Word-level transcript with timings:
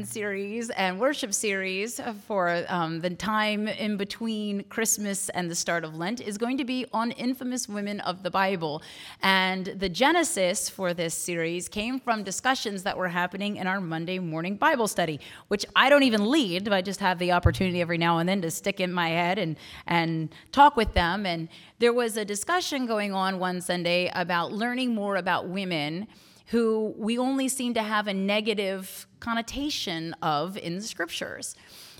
Sermon 0.00 0.06
series 0.06 0.70
and 0.70 0.98
worship 0.98 1.34
series 1.34 2.00
for 2.26 2.64
um, 2.68 3.00
the 3.00 3.10
time 3.10 3.68
in 3.68 3.96
between 3.98 4.64
Christmas 4.64 5.28
and 5.30 5.50
the 5.50 5.54
start 5.54 5.84
of 5.84 5.94
Lent 5.94 6.20
is 6.22 6.38
going 6.38 6.56
to 6.56 6.64
be 6.64 6.86
on 6.92 7.10
infamous 7.12 7.68
women 7.68 8.00
of 8.00 8.22
the 8.22 8.30
Bible. 8.30 8.82
And 9.22 9.66
the 9.66 9.88
genesis 9.90 10.70
for 10.70 10.94
this 10.94 11.12
series 11.12 11.68
came 11.68 12.00
from 12.00 12.22
discussions 12.22 12.82
that 12.84 12.96
were 12.96 13.08
happening 13.08 13.56
in 13.56 13.66
our 13.66 13.80
Monday 13.80 14.18
morning 14.18 14.56
Bible 14.56 14.88
study, 14.88 15.20
which 15.48 15.66
I 15.76 15.90
don't 15.90 16.04
even 16.04 16.30
lead, 16.30 16.64
but 16.64 16.72
I 16.72 16.80
just 16.80 17.00
have 17.00 17.18
the 17.18 17.32
opportunity 17.32 17.82
every 17.82 17.98
now 17.98 18.18
and 18.18 18.28
then 18.28 18.40
to 18.42 18.50
stick 18.50 18.80
in 18.80 18.92
my 18.92 19.08
head 19.08 19.38
and, 19.38 19.56
and 19.86 20.34
talk 20.50 20.76
with 20.76 20.94
them. 20.94 21.26
And 21.26 21.48
there 21.78 21.92
was 21.92 22.16
a 22.16 22.24
discussion 22.24 22.86
going 22.86 23.12
on 23.12 23.38
one 23.38 23.60
Sunday 23.60 24.10
about 24.14 24.52
learning 24.52 24.94
more 24.94 25.16
about 25.16 25.48
women 25.48 26.06
who 26.50 26.92
we 26.96 27.16
only 27.16 27.48
seem 27.48 27.74
to 27.74 27.82
have 27.82 28.08
a 28.08 28.14
negative 28.14 29.06
connotation 29.20 30.14
of 30.20 30.56
in 30.56 30.76
the 30.76 30.82
scriptures. 30.82 31.54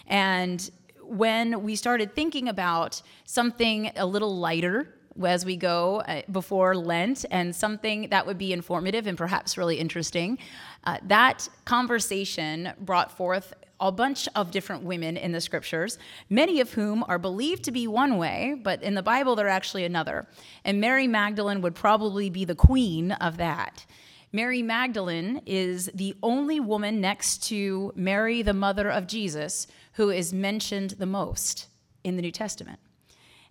And 0.08 0.68
when 1.02 1.62
we 1.62 1.76
started 1.76 2.14
thinking 2.14 2.48
about 2.48 3.00
something 3.24 3.92
a 3.94 4.04
little 4.04 4.36
lighter 4.36 4.94
as 5.24 5.44
we 5.44 5.56
go 5.56 6.00
uh, 6.00 6.22
before 6.32 6.74
Lent 6.74 7.24
and 7.30 7.54
something 7.54 8.08
that 8.10 8.26
would 8.26 8.38
be 8.38 8.52
informative 8.52 9.06
and 9.06 9.16
perhaps 9.16 9.56
really 9.56 9.76
interesting, 9.76 10.38
uh, 10.84 10.98
that 11.04 11.48
conversation 11.64 12.72
brought 12.80 13.16
forth 13.16 13.54
a 13.78 13.92
bunch 13.92 14.28
of 14.34 14.50
different 14.50 14.82
women 14.82 15.16
in 15.16 15.32
the 15.32 15.40
scriptures, 15.40 15.96
many 16.28 16.60
of 16.60 16.72
whom 16.72 17.04
are 17.08 17.18
believed 17.18 17.62
to 17.64 17.70
be 17.70 17.86
one 17.86 18.18
way, 18.18 18.60
but 18.62 18.82
in 18.82 18.94
the 18.94 19.02
Bible 19.02 19.36
they're 19.36 19.48
actually 19.48 19.84
another. 19.84 20.26
And 20.64 20.80
Mary 20.80 21.06
Magdalene 21.06 21.60
would 21.62 21.74
probably 21.74 22.30
be 22.30 22.44
the 22.44 22.54
queen 22.56 23.12
of 23.12 23.36
that. 23.36 23.86
Mary 24.32 24.62
Magdalene 24.62 25.42
is 25.44 25.90
the 25.92 26.14
only 26.22 26.60
woman 26.60 27.00
next 27.00 27.42
to 27.48 27.92
Mary, 27.96 28.42
the 28.42 28.54
mother 28.54 28.88
of 28.88 29.08
Jesus, 29.08 29.66
who 29.94 30.10
is 30.10 30.32
mentioned 30.32 30.90
the 30.92 31.06
most 31.06 31.66
in 32.04 32.16
the 32.16 32.22
New 32.22 32.30
Testament. 32.30 32.78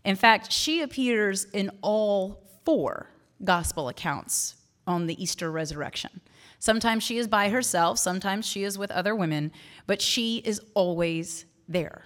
In 0.05 0.15
fact, 0.15 0.51
she 0.51 0.81
appears 0.81 1.45
in 1.45 1.69
all 1.81 2.43
four 2.63 3.09
gospel 3.43 3.89
accounts 3.89 4.55
on 4.87 5.05
the 5.05 5.21
Easter 5.21 5.51
resurrection. 5.51 6.21
Sometimes 6.59 7.03
she 7.03 7.17
is 7.17 7.27
by 7.27 7.49
herself, 7.49 7.99
sometimes 7.99 8.45
she 8.45 8.63
is 8.63 8.77
with 8.77 8.91
other 8.91 9.15
women, 9.15 9.51
but 9.85 10.01
she 10.01 10.37
is 10.37 10.61
always 10.73 11.45
there. 11.67 12.05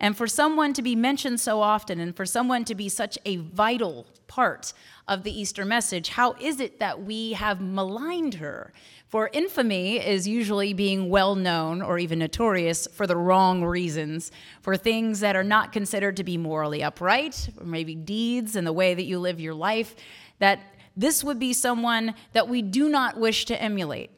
And 0.00 0.16
for 0.16 0.26
someone 0.26 0.72
to 0.72 0.82
be 0.82 0.96
mentioned 0.96 1.40
so 1.40 1.60
often 1.60 2.00
and 2.00 2.16
for 2.16 2.24
someone 2.24 2.64
to 2.64 2.74
be 2.74 2.88
such 2.88 3.18
a 3.26 3.36
vital 3.36 4.06
part 4.26 4.72
of 5.06 5.24
the 5.24 5.38
Easter 5.38 5.66
message, 5.66 6.08
how 6.08 6.32
is 6.40 6.58
it 6.58 6.78
that 6.80 7.02
we 7.02 7.34
have 7.34 7.60
maligned 7.60 8.34
her? 8.34 8.72
For 9.08 9.28
infamy 9.32 9.98
is 9.98 10.26
usually 10.26 10.72
being 10.72 11.10
well 11.10 11.34
known 11.34 11.82
or 11.82 11.98
even 11.98 12.20
notorious 12.20 12.86
for 12.86 13.06
the 13.06 13.16
wrong 13.16 13.62
reasons, 13.62 14.32
for 14.62 14.76
things 14.76 15.20
that 15.20 15.36
are 15.36 15.44
not 15.44 15.72
considered 15.72 16.16
to 16.16 16.24
be 16.24 16.38
morally 16.38 16.82
upright, 16.82 17.50
or 17.58 17.66
maybe 17.66 17.94
deeds 17.94 18.56
and 18.56 18.66
the 18.66 18.72
way 18.72 18.94
that 18.94 19.02
you 19.02 19.18
live 19.18 19.40
your 19.40 19.54
life, 19.54 19.96
that 20.38 20.60
this 20.96 21.22
would 21.22 21.38
be 21.38 21.52
someone 21.52 22.14
that 22.32 22.48
we 22.48 22.62
do 22.62 22.88
not 22.88 23.18
wish 23.18 23.44
to 23.46 23.60
emulate. 23.60 24.10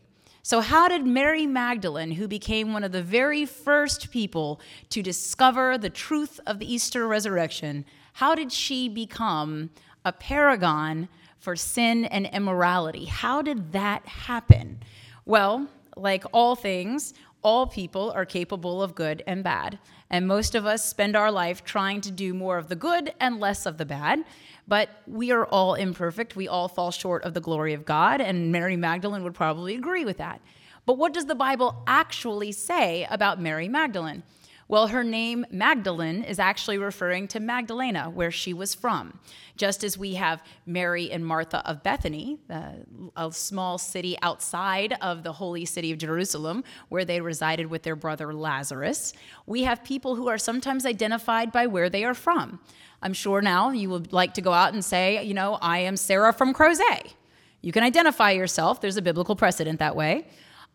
So, 0.44 0.60
how 0.60 0.88
did 0.88 1.06
Mary 1.06 1.47
Magdalene, 1.47 2.10
who 2.10 2.26
became 2.26 2.72
one 2.72 2.82
of 2.82 2.91
the 2.91 3.03
very 3.03 3.47
first 3.47 4.10
people 4.10 4.60
to 4.88 5.00
discover 5.00 5.78
the 5.78 5.88
truth 5.88 6.41
of 6.48 6.58
the 6.58 6.72
Easter 6.72 7.06
resurrection, 7.06 7.84
how 8.14 8.34
did 8.34 8.50
she 8.50 8.88
become 8.88 9.70
a 10.04 10.12
paragon 10.12 11.08
for 11.38 11.54
sin 11.54 12.06
and 12.06 12.26
immorality? 12.26 13.04
How 13.04 13.41
did 13.41 13.70
that 13.70 14.04
happen? 14.06 14.81
Well, 15.25 15.69
like 15.97 16.25
all 16.32 16.56
things, 16.56 17.14
all 17.42 17.69
people 17.69 18.10
are 18.10 18.25
capable 18.25 18.82
of 18.82 18.97
good 18.97 19.22
and 19.28 19.44
bad. 19.44 19.78
And 20.10 20.26
most 20.26 20.56
of 20.56 20.66
us 20.66 20.84
spend 20.84 21.14
our 21.14 21.31
life 21.31 21.64
trying 21.64 22.00
to 22.02 22.10
do 22.10 22.34
more 22.34 22.58
of 22.58 22.69
the 22.69 22.76
good 22.76 23.14
and 23.20 23.38
less 23.38 23.64
of 23.64 23.78
the 23.78 23.86
bad. 23.86 24.25
But 24.68 24.88
we 25.06 25.32
are 25.32 25.44
all 25.46 25.74
imperfect. 25.74 26.36
We 26.36 26.48
all 26.48 26.68
fall 26.68 26.90
short 26.90 27.24
of 27.24 27.34
the 27.34 27.40
glory 27.40 27.74
of 27.74 27.84
God. 27.84 28.20
And 28.20 28.52
Mary 28.52 28.76
Magdalene 28.76 29.24
would 29.24 29.34
probably 29.34 29.74
agree 29.74 30.04
with 30.04 30.18
that. 30.18 30.40
But 30.86 30.98
what 30.98 31.12
does 31.12 31.26
the 31.26 31.34
Bible 31.34 31.82
actually 31.86 32.52
say 32.52 33.06
about 33.10 33.40
Mary 33.40 33.68
Magdalene? 33.68 34.22
Well, 34.68 34.88
her 34.88 35.04
name, 35.04 35.44
Magdalene, 35.50 36.22
is 36.24 36.38
actually 36.38 36.78
referring 36.78 37.28
to 37.28 37.40
Magdalena, 37.40 38.08
where 38.08 38.30
she 38.30 38.54
was 38.54 38.74
from. 38.74 39.18
Just 39.56 39.84
as 39.84 39.98
we 39.98 40.14
have 40.14 40.42
Mary 40.64 41.10
and 41.10 41.26
Martha 41.26 41.62
of 41.68 41.82
Bethany, 41.82 42.38
uh, 42.48 42.72
a 43.16 43.30
small 43.32 43.76
city 43.76 44.16
outside 44.22 44.96
of 45.02 45.24
the 45.24 45.32
holy 45.32 45.64
city 45.64 45.92
of 45.92 45.98
Jerusalem, 45.98 46.64
where 46.88 47.04
they 47.04 47.20
resided 47.20 47.66
with 47.66 47.82
their 47.82 47.96
brother 47.96 48.32
Lazarus, 48.32 49.12
we 49.46 49.64
have 49.64 49.84
people 49.84 50.14
who 50.14 50.28
are 50.28 50.38
sometimes 50.38 50.86
identified 50.86 51.52
by 51.52 51.66
where 51.66 51.90
they 51.90 52.04
are 52.04 52.14
from. 52.14 52.60
I'm 53.02 53.12
sure 53.12 53.42
now 53.42 53.70
you 53.70 53.90
would 53.90 54.12
like 54.12 54.34
to 54.34 54.40
go 54.40 54.52
out 54.52 54.72
and 54.72 54.84
say, 54.84 55.22
you 55.24 55.34
know, 55.34 55.58
I 55.60 55.80
am 55.80 55.96
Sarah 55.96 56.32
from 56.32 56.54
Crozet. 56.54 57.12
You 57.60 57.72
can 57.72 57.82
identify 57.82 58.30
yourself, 58.30 58.80
there's 58.80 58.96
a 58.96 59.02
biblical 59.02 59.36
precedent 59.36 59.80
that 59.80 59.96
way. 59.96 60.26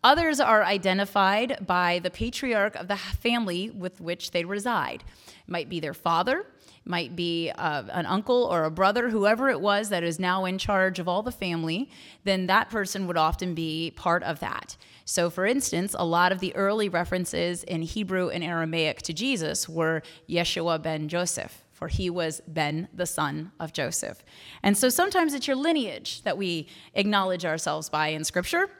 Others 0.04 0.38
are 0.38 0.62
identified 0.62 1.66
by 1.66 1.98
the 1.98 2.10
patriarch 2.10 2.76
of 2.76 2.88
the 2.88 2.96
family 2.96 3.70
with 3.70 4.00
which 4.00 4.30
they 4.30 4.44
reside. 4.44 5.02
It 5.26 5.50
might 5.50 5.68
be 5.68 5.80
their 5.80 5.94
father, 5.94 6.46
might 6.84 7.16
be 7.16 7.50
uh, 7.50 7.82
an 7.90 8.06
uncle 8.06 8.44
or 8.44 8.64
a 8.64 8.70
brother, 8.70 9.10
whoever 9.10 9.50
it 9.50 9.60
was 9.60 9.88
that 9.88 10.04
is 10.04 10.18
now 10.18 10.44
in 10.44 10.56
charge 10.56 10.98
of 10.98 11.08
all 11.08 11.22
the 11.22 11.32
family, 11.32 11.90
then 12.24 12.46
that 12.46 12.70
person 12.70 13.06
would 13.06 13.16
often 13.16 13.54
be 13.54 13.92
part 13.96 14.22
of 14.22 14.40
that. 14.40 14.76
So, 15.04 15.30
for 15.30 15.44
instance, 15.44 15.94
a 15.98 16.04
lot 16.04 16.32
of 16.32 16.40
the 16.40 16.54
early 16.54 16.88
references 16.88 17.64
in 17.64 17.82
Hebrew 17.82 18.28
and 18.28 18.44
Aramaic 18.44 19.02
to 19.02 19.12
Jesus 19.12 19.68
were 19.68 20.02
Yeshua 20.28 20.80
ben 20.80 21.08
Joseph, 21.08 21.64
for 21.72 21.88
he 21.88 22.08
was 22.08 22.40
Ben, 22.46 22.88
the 22.94 23.06
son 23.06 23.52
of 23.58 23.72
Joseph. 23.72 24.24
And 24.62 24.76
so 24.76 24.88
sometimes 24.88 25.34
it's 25.34 25.46
your 25.46 25.56
lineage 25.56 26.22
that 26.22 26.38
we 26.38 26.68
acknowledge 26.94 27.44
ourselves 27.44 27.88
by 27.88 28.08
in 28.08 28.24
Scripture. 28.24 28.70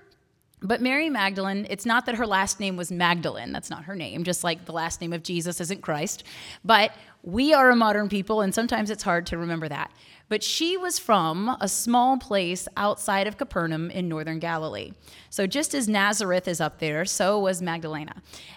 But 0.61 0.81
Mary 0.81 1.09
Magdalene, 1.09 1.67
it's 1.71 1.87
not 1.87 2.07
that 2.07 2.17
her 2.17 2.27
last 2.27 2.59
name 2.59 2.77
was 2.77 2.91
Magdalene. 2.91 3.53
That's 3.53 3.71
not 3.71 3.85
her 3.85 3.95
name, 3.95 4.25
just 4.25 4.43
like 4.43 4.65
the 4.65 4.73
last 4.73 5.01
name 5.01 5.13
of 5.13 5.23
Jesus 5.23 5.61
isn't 5.61 5.83
Christ. 5.83 6.25
But 6.65 6.93
we 7.23 7.53
are 7.53 7.71
a 7.71 7.77
modern 7.77 8.09
people, 8.09 8.41
and 8.41 8.55
sometimes 8.55 8.91
it's 8.91 9.03
hard 9.03 9.27
to 9.27 9.39
remember 9.39 9.69
that. 9.69 9.93
But 10.29 10.43
she 10.43 10.77
was 10.77 10.99
from 10.99 11.57
a 11.61 11.69
small 11.69 12.19
place 12.19 12.69
outside 12.77 13.27
of 13.27 13.39
Capernaum 13.39 13.91
in 13.91 14.09
northern 14.09 14.41
Galilee. 14.41 14.93
So 15.31 15.47
just 15.47 15.75
as 15.75 15.89
Nazareth 15.89 16.49
is 16.49 16.61
up 16.61 16.81
there, 16.81 17.05
so 17.05 17.39
was 17.39 17.63
Magdalena. 17.63 18.15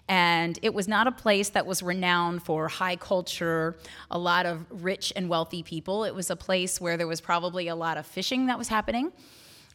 And 0.10 0.60
it 0.62 0.74
was 0.74 0.88
not 0.88 1.08
a 1.08 1.12
place 1.12 1.50
that 1.50 1.66
was 1.66 1.82
renowned 1.82 2.44
for 2.44 2.68
high 2.68 2.98
culture, 2.98 3.78
a 4.10 4.18
lot 4.18 4.46
of 4.46 4.66
rich 4.84 5.14
and 5.16 5.30
wealthy 5.30 5.64
people. 5.64 6.04
It 6.04 6.14
was 6.14 6.30
a 6.30 6.36
place 6.36 6.82
where 6.82 6.98
there 6.98 7.08
was 7.08 7.22
probably 7.22 7.68
a 7.68 7.76
lot 7.76 7.98
of 7.98 8.06
fishing 8.06 8.48
that 8.48 8.58
was 8.58 8.68
happening. 8.68 9.12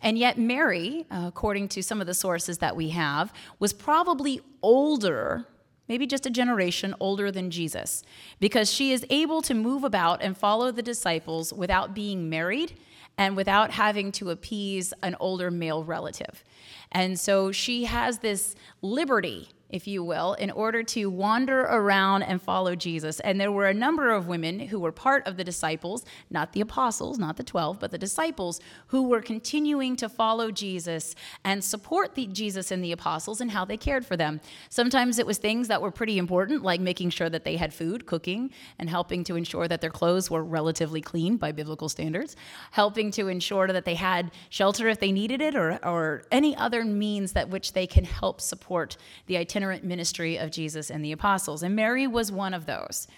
And 0.02 0.18
yet, 0.18 0.38
Mary, 0.38 1.06
according 1.10 1.68
to 1.68 1.82
some 1.82 2.00
of 2.00 2.06
the 2.06 2.14
sources 2.14 2.58
that 2.58 2.76
we 2.76 2.90
have, 2.90 3.32
was 3.58 3.72
probably 3.72 4.40
older, 4.62 5.46
maybe 5.88 6.06
just 6.06 6.26
a 6.26 6.30
generation 6.30 6.94
older 7.00 7.30
than 7.30 7.50
Jesus, 7.50 8.02
because 8.38 8.70
she 8.70 8.92
is 8.92 9.06
able 9.10 9.42
to 9.42 9.54
move 9.54 9.84
about 9.84 10.22
and 10.22 10.36
follow 10.36 10.70
the 10.70 10.82
disciples 10.82 11.52
without 11.52 11.94
being 11.94 12.28
married 12.28 12.74
and 13.18 13.36
without 13.36 13.70
having 13.70 14.12
to 14.12 14.30
appease 14.30 14.92
an 15.02 15.16
older 15.18 15.50
male 15.50 15.82
relative. 15.82 16.44
And 16.92 17.18
so 17.18 17.50
she 17.50 17.84
has 17.84 18.18
this 18.18 18.54
liberty 18.82 19.48
if 19.68 19.86
you 19.86 20.04
will, 20.04 20.34
in 20.34 20.50
order 20.50 20.82
to 20.82 21.10
wander 21.10 21.62
around 21.62 22.22
and 22.22 22.40
follow 22.40 22.74
Jesus. 22.74 23.20
And 23.20 23.40
there 23.40 23.50
were 23.50 23.66
a 23.66 23.74
number 23.74 24.10
of 24.10 24.28
women 24.28 24.60
who 24.60 24.78
were 24.78 24.92
part 24.92 25.26
of 25.26 25.36
the 25.36 25.44
disciples, 25.44 26.04
not 26.30 26.52
the 26.52 26.60
apostles, 26.60 27.18
not 27.18 27.36
the 27.36 27.42
12, 27.42 27.80
but 27.80 27.90
the 27.90 27.98
disciples, 27.98 28.60
who 28.88 29.08
were 29.08 29.20
continuing 29.20 29.96
to 29.96 30.08
follow 30.08 30.50
Jesus 30.50 31.14
and 31.44 31.62
support 31.62 32.14
the, 32.14 32.26
Jesus 32.26 32.70
and 32.70 32.82
the 32.82 32.92
apostles 32.92 33.40
and 33.40 33.50
how 33.50 33.64
they 33.64 33.76
cared 33.76 34.06
for 34.06 34.16
them. 34.16 34.40
Sometimes 34.68 35.18
it 35.18 35.26
was 35.26 35.38
things 35.38 35.68
that 35.68 35.82
were 35.82 35.90
pretty 35.90 36.18
important, 36.18 36.62
like 36.62 36.80
making 36.80 37.10
sure 37.10 37.28
that 37.28 37.44
they 37.44 37.56
had 37.56 37.74
food, 37.74 38.06
cooking, 38.06 38.50
and 38.78 38.88
helping 38.88 39.24
to 39.24 39.36
ensure 39.36 39.66
that 39.66 39.80
their 39.80 39.90
clothes 39.90 40.30
were 40.30 40.44
relatively 40.44 41.00
clean 41.00 41.36
by 41.36 41.50
biblical 41.50 41.88
standards, 41.88 42.36
helping 42.70 43.10
to 43.10 43.28
ensure 43.28 43.66
that 43.66 43.84
they 43.84 43.94
had 43.94 44.30
shelter 44.48 44.88
if 44.88 45.00
they 45.00 45.10
needed 45.10 45.40
it, 45.40 45.56
or, 45.56 45.78
or 45.84 46.22
any 46.30 46.56
other 46.56 46.84
means 46.84 47.32
that 47.32 47.48
which 47.48 47.72
they 47.72 47.86
can 47.86 48.04
help 48.04 48.40
support 48.40 48.96
the 49.26 49.36
itinerary 49.36 49.55
itinerant 49.56 49.84
ministry 49.84 50.36
of 50.36 50.50
Jesus 50.50 50.90
and 50.90 51.02
the 51.02 51.12
apostles. 51.12 51.62
And 51.62 51.74
Mary 51.74 52.06
was 52.06 52.30
one 52.30 52.52
of 52.52 52.66
those. 52.66 53.08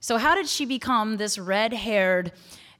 So, 0.00 0.16
how 0.16 0.34
did 0.34 0.48
she 0.48 0.64
become 0.64 1.18
this 1.18 1.38
red 1.38 1.74
haired, 1.74 2.32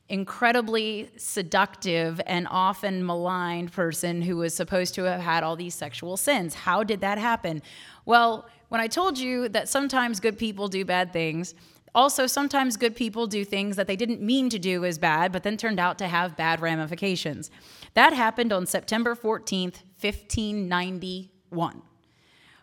incredibly 0.08 1.10
seductive, 1.18 2.22
and 2.26 2.48
often 2.50 3.04
maligned 3.04 3.70
person 3.70 4.22
who 4.22 4.38
was 4.38 4.54
supposed 4.54 4.94
to 4.94 5.04
have 5.04 5.20
had 5.20 5.44
all 5.44 5.56
these 5.56 5.74
sexual 5.74 6.16
sins? 6.16 6.54
How 6.54 6.82
did 6.82 7.02
that 7.02 7.18
happen? 7.18 7.62
Well, 8.06 8.48
when 8.70 8.80
I 8.80 8.86
told 8.86 9.18
you 9.18 9.50
that 9.50 9.68
sometimes 9.68 10.18
good 10.18 10.38
people 10.38 10.68
do 10.68 10.84
bad 10.86 11.12
things, 11.12 11.54
also, 11.94 12.26
sometimes 12.26 12.78
good 12.78 12.96
people 12.96 13.26
do 13.26 13.44
things 13.44 13.76
that 13.76 13.86
they 13.86 13.96
didn't 13.96 14.22
mean 14.22 14.48
to 14.48 14.58
do 14.58 14.82
as 14.86 14.96
bad, 14.96 15.30
but 15.30 15.42
then 15.42 15.58
turned 15.58 15.78
out 15.78 15.98
to 15.98 16.08
have 16.08 16.38
bad 16.38 16.62
ramifications. 16.62 17.50
That 17.92 18.14
happened 18.14 18.50
on 18.50 18.64
September 18.64 19.14
14th, 19.14 19.82
1591, 20.00 21.82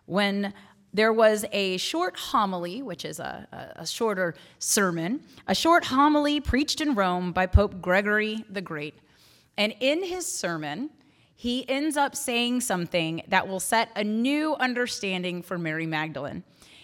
when 0.09 0.53
there 0.91 1.13
was 1.13 1.45
a 1.51 1.77
short 1.77 2.17
homily, 2.17 2.81
which 2.81 3.05
is 3.05 3.19
a, 3.19 3.75
a, 3.77 3.85
shorter 3.85 4.33
sermon, 4.57 5.21
a 5.47 5.53
short 5.53 5.85
homily 5.85 6.41
preached 6.41 6.81
in 6.81 6.95
Rome 6.95 7.31
by 7.31 7.45
Pope 7.45 7.79
Gregory 7.79 8.43
the 8.49 8.61
Great. 8.61 8.95
And 9.55 9.75
in 9.79 10.03
his 10.03 10.25
sermon, 10.25 10.89
he 11.35 11.67
ends 11.69 11.95
up 11.95 12.15
saying 12.15 12.61
something 12.61 13.21
that 13.27 13.47
will 13.47 13.59
set 13.59 13.91
a 13.95 14.03
new 14.03 14.55
understanding 14.55 15.43
for 15.43 15.59
Mary 15.59 15.85
Magdalene. 15.85 16.43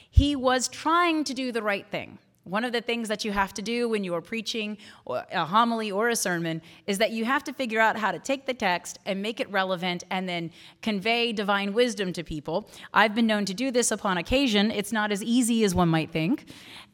He 0.09 0.35
was 0.35 0.67
trying 0.67 1.23
to 1.23 1.33
do 1.33 1.51
the 1.51 1.63
right 1.63 1.87
thing. 1.87 2.19
One 2.45 2.63
of 2.63 2.73
the 2.73 2.81
things 2.81 3.07
that 3.07 3.25
you 3.25 3.31
have 3.31 3.55
to 3.55 3.63
do 3.63 3.89
when 3.89 4.03
you 4.03 4.13
are 4.13 4.21
preaching 4.21 4.77
a 5.07 5.45
homily 5.45 5.91
or 5.91 6.09
a 6.09 6.15
sermon 6.15 6.61
is 6.85 6.99
that 6.99 7.09
you 7.09 7.25
have 7.25 7.43
to 7.45 7.53
figure 7.53 7.79
out 7.79 7.97
how 7.97 8.11
to 8.11 8.19
take 8.19 8.45
the 8.45 8.53
text 8.53 8.99
and 9.07 9.19
make 9.19 9.39
it 9.39 9.49
relevant 9.49 10.03
and 10.11 10.29
then 10.29 10.51
convey 10.83 11.33
divine 11.33 11.73
wisdom 11.73 12.13
to 12.13 12.23
people. 12.23 12.69
I've 12.93 13.15
been 13.15 13.25
known 13.25 13.45
to 13.45 13.55
do 13.55 13.71
this 13.71 13.89
upon 13.89 14.19
occasion. 14.19 14.69
It's 14.69 14.91
not 14.91 15.11
as 15.11 15.23
easy 15.23 15.63
as 15.63 15.73
one 15.73 15.89
might 15.89 16.11
think. 16.11 16.45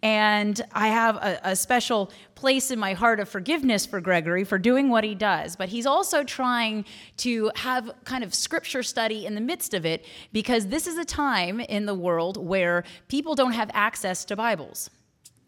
And 0.01 0.59
I 0.71 0.87
have 0.87 1.17
a, 1.17 1.41
a 1.43 1.55
special 1.57 2.11
place 2.33 2.71
in 2.71 2.79
my 2.79 2.93
heart 2.93 3.19
of 3.19 3.27
forgiveness 3.27 3.85
for 3.85 3.99
Gregory 3.99 4.45
for 4.45 4.57
doing 4.57 4.87
what 4.87 5.03
he 5.03 5.15
does. 5.15 5.57
But 5.57 5.67
he's 5.67 5.85
also 5.85 6.23
trying 6.23 6.85
to 7.17 7.51
have 7.55 7.91
kind 8.05 8.23
of 8.23 8.33
scripture 8.33 8.83
study 8.83 9.25
in 9.25 9.35
the 9.35 9.41
midst 9.41 9.73
of 9.73 9.85
it 9.85 10.05
because 10.31 10.67
this 10.67 10.87
is 10.87 10.97
a 10.97 11.03
time 11.03 11.59
in 11.59 11.87
the 11.87 11.93
world 11.93 12.37
where 12.37 12.85
people 13.09 13.35
don't 13.35 13.51
have 13.51 13.69
access 13.73 14.23
to 14.23 14.37
Bibles 14.37 14.89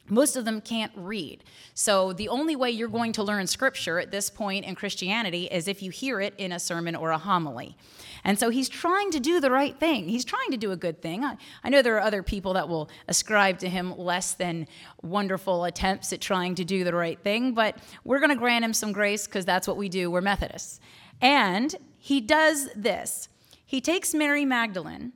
most 0.09 0.35
of 0.35 0.45
them 0.45 0.59
can't 0.59 0.91
read. 0.95 1.44
So 1.73 2.13
the 2.13 2.27
only 2.29 2.55
way 2.55 2.71
you're 2.71 2.89
going 2.89 3.13
to 3.13 3.23
learn 3.23 3.47
scripture 3.47 4.00
at 4.00 4.11
this 4.11 4.29
point 4.29 4.65
in 4.65 4.75
Christianity 4.75 5.45
is 5.45 5.67
if 5.67 5.81
you 5.81 5.91
hear 5.91 6.19
it 6.19 6.33
in 6.38 6.51
a 6.51 6.59
sermon 6.59 6.95
or 6.95 7.11
a 7.11 7.17
homily. 7.17 7.77
And 8.23 8.38
so 8.38 8.50
he's 8.50 8.69
trying 8.69 9.11
to 9.11 9.19
do 9.19 9.39
the 9.39 9.51
right 9.51 9.79
thing. 9.79 10.09
He's 10.09 10.25
trying 10.25 10.51
to 10.51 10.57
do 10.57 10.71
a 10.71 10.77
good 10.77 11.01
thing. 11.01 11.23
I, 11.23 11.38
I 11.63 11.69
know 11.69 11.81
there 11.81 11.95
are 11.95 12.01
other 12.01 12.23
people 12.23 12.53
that 12.53 12.67
will 12.67 12.89
ascribe 13.07 13.59
to 13.59 13.69
him 13.69 13.97
less 13.97 14.33
than 14.33 14.67
wonderful 15.01 15.65
attempts 15.65 16.11
at 16.13 16.21
trying 16.21 16.56
to 16.56 16.65
do 16.65 16.83
the 16.83 16.94
right 16.94 17.19
thing, 17.21 17.53
but 17.53 17.77
we're 18.03 18.19
going 18.19 18.29
to 18.29 18.35
grant 18.35 18.65
him 18.65 18.73
some 18.73 18.91
grace 18.91 19.25
because 19.25 19.45
that's 19.45 19.67
what 19.67 19.77
we 19.77 19.89
do. 19.89 20.11
We're 20.11 20.21
Methodists. 20.21 20.79
And 21.21 21.73
he 21.97 22.19
does 22.19 22.67
this 22.75 23.29
he 23.73 23.81
takes 23.81 24.13
Mary 24.13 24.45
Magdalene 24.45 25.13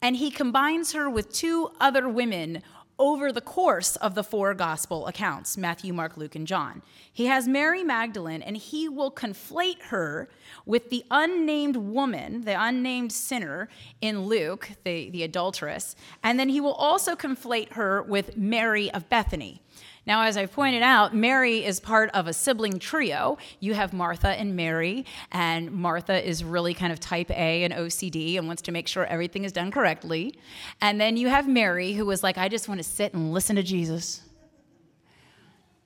and 0.00 0.14
he 0.14 0.30
combines 0.30 0.92
her 0.92 1.10
with 1.10 1.32
two 1.32 1.70
other 1.80 2.08
women 2.08 2.62
over 2.98 3.30
the 3.30 3.40
course 3.40 3.96
of 3.96 4.14
the 4.14 4.24
four 4.24 4.54
gospel 4.54 5.06
accounts 5.06 5.56
Matthew, 5.56 5.92
Mark, 5.92 6.16
Luke, 6.16 6.34
and 6.34 6.46
John. 6.46 6.82
He 7.12 7.26
has 7.26 7.46
Mary 7.48 7.82
Magdalene, 7.82 8.42
and 8.42 8.56
he 8.56 8.88
will 8.88 9.10
conflate 9.10 9.82
her 9.82 10.28
with 10.64 10.90
the 10.90 11.04
unnamed 11.10 11.76
woman, 11.76 12.42
the 12.42 12.60
unnamed 12.60 13.12
sinner 13.12 13.68
in 14.00 14.26
Luke, 14.26 14.70
the, 14.84 15.10
the 15.10 15.22
adulteress, 15.22 15.96
and 16.22 16.38
then 16.38 16.48
he 16.48 16.60
will 16.60 16.74
also 16.74 17.14
conflate 17.14 17.72
her 17.72 18.02
with 18.02 18.36
Mary 18.36 18.90
of 18.92 19.08
Bethany. 19.08 19.62
Now, 20.06 20.22
as 20.22 20.36
I 20.36 20.46
pointed 20.46 20.82
out, 20.82 21.16
Mary 21.16 21.64
is 21.64 21.80
part 21.80 22.10
of 22.10 22.28
a 22.28 22.32
sibling 22.32 22.78
trio. 22.78 23.38
You 23.58 23.74
have 23.74 23.92
Martha 23.92 24.28
and 24.28 24.54
Mary, 24.54 25.04
and 25.32 25.72
Martha 25.72 26.24
is 26.26 26.44
really 26.44 26.74
kind 26.74 26.92
of 26.92 27.00
type 27.00 27.28
A 27.32 27.64
and 27.64 27.74
OCD 27.74 28.38
and 28.38 28.46
wants 28.46 28.62
to 28.62 28.72
make 28.72 28.86
sure 28.86 29.04
everything 29.04 29.44
is 29.44 29.50
done 29.50 29.72
correctly. 29.72 30.38
And 30.80 31.00
then 31.00 31.16
you 31.16 31.28
have 31.28 31.48
Mary, 31.48 31.92
who 31.92 32.06
was 32.06 32.22
like, 32.22 32.38
I 32.38 32.48
just 32.48 32.68
want 32.68 32.78
to 32.78 32.84
sit 32.84 33.14
and 33.14 33.32
listen 33.32 33.56
to 33.56 33.64
Jesus. 33.64 34.22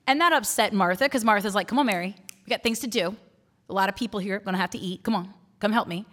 And 0.05 0.21
that 0.21 0.33
upset 0.33 0.71
Martha 0.71 1.05
because 1.05 1.23
Martha's 1.23 1.55
like, 1.55 1.67
Come 1.67 1.79
on, 1.79 1.87
Mary, 1.87 2.15
we 2.45 2.49
got 2.49 2.61
things 2.61 2.79
to 2.79 2.87
do. 2.87 3.15
A 3.69 3.73
lot 3.73 3.89
of 3.89 3.95
people 3.95 4.19
here 4.19 4.35
are 4.35 4.39
going 4.39 4.53
to 4.53 4.61
have 4.61 4.71
to 4.71 4.77
eat. 4.77 5.01
Come 5.01 5.15
on, 5.15 5.33
come 5.59 5.71
help 5.71 5.87
me. 5.87 6.05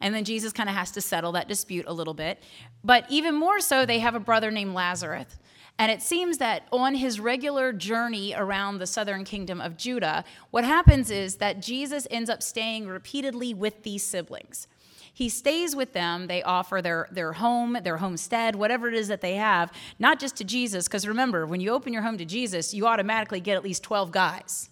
And 0.00 0.14
then 0.14 0.24
Jesus 0.24 0.52
kind 0.52 0.68
of 0.68 0.74
has 0.74 0.90
to 0.92 1.00
settle 1.00 1.32
that 1.32 1.48
dispute 1.48 1.84
a 1.86 1.92
little 1.92 2.14
bit. 2.14 2.42
But 2.82 3.04
even 3.08 3.34
more 3.34 3.60
so, 3.60 3.84
they 3.84 3.98
have 3.98 4.14
a 4.14 4.20
brother 4.20 4.50
named 4.50 4.74
Lazarus. 4.74 5.38
And 5.78 5.90
it 5.90 6.02
seems 6.02 6.38
that 6.38 6.66
on 6.72 6.94
his 6.94 7.18
regular 7.20 7.72
journey 7.72 8.34
around 8.36 8.78
the 8.78 8.86
southern 8.86 9.24
kingdom 9.24 9.60
of 9.60 9.78
Judah, 9.78 10.24
what 10.50 10.64
happens 10.64 11.10
is 11.10 11.36
that 11.36 11.60
Jesus 11.60 12.06
ends 12.10 12.28
up 12.28 12.42
staying 12.42 12.86
repeatedly 12.86 13.54
with 13.54 13.82
these 13.82 14.04
siblings. 14.04 14.66
He 15.12 15.28
stays 15.28 15.74
with 15.74 15.92
them. 15.92 16.26
They 16.26 16.42
offer 16.42 16.80
their, 16.82 17.08
their 17.10 17.32
home, 17.32 17.78
their 17.82 17.96
homestead, 17.96 18.56
whatever 18.56 18.88
it 18.88 18.94
is 18.94 19.08
that 19.08 19.20
they 19.20 19.34
have, 19.36 19.72
not 19.98 20.20
just 20.20 20.36
to 20.36 20.44
Jesus, 20.44 20.86
because 20.86 21.06
remember, 21.06 21.46
when 21.46 21.60
you 21.60 21.70
open 21.70 21.92
your 21.92 22.02
home 22.02 22.18
to 22.18 22.24
Jesus, 22.24 22.72
you 22.72 22.86
automatically 22.86 23.40
get 23.40 23.56
at 23.56 23.64
least 23.64 23.82
12 23.82 24.10
guys. 24.12 24.70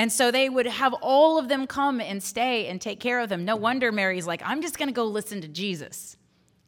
And 0.00 0.10
so 0.10 0.30
they 0.30 0.48
would 0.48 0.64
have 0.64 0.94
all 1.02 1.38
of 1.38 1.48
them 1.48 1.66
come 1.66 2.00
and 2.00 2.22
stay 2.22 2.68
and 2.68 2.80
take 2.80 3.00
care 3.00 3.20
of 3.20 3.28
them. 3.28 3.44
No 3.44 3.54
wonder 3.54 3.92
Mary's 3.92 4.26
like, 4.26 4.40
I'm 4.42 4.62
just 4.62 4.78
going 4.78 4.88
to 4.88 4.94
go 4.94 5.04
listen 5.04 5.42
to 5.42 5.46
Jesus. 5.46 6.16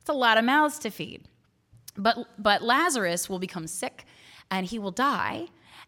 It's 0.01 0.11
a 0.11 0.13
lot 0.13 0.37
of 0.37 0.45
mouths 0.45 0.79
to 0.81 0.91
feed. 0.91 1.23
But, 1.97 2.19
but 2.39 2.61
Lazarus 2.61 3.31
will 3.31 3.39
become 3.39 3.67
sick 3.67 4.05
and 4.51 4.67
he 4.67 4.79
will 4.79 4.91
die. 4.91 5.47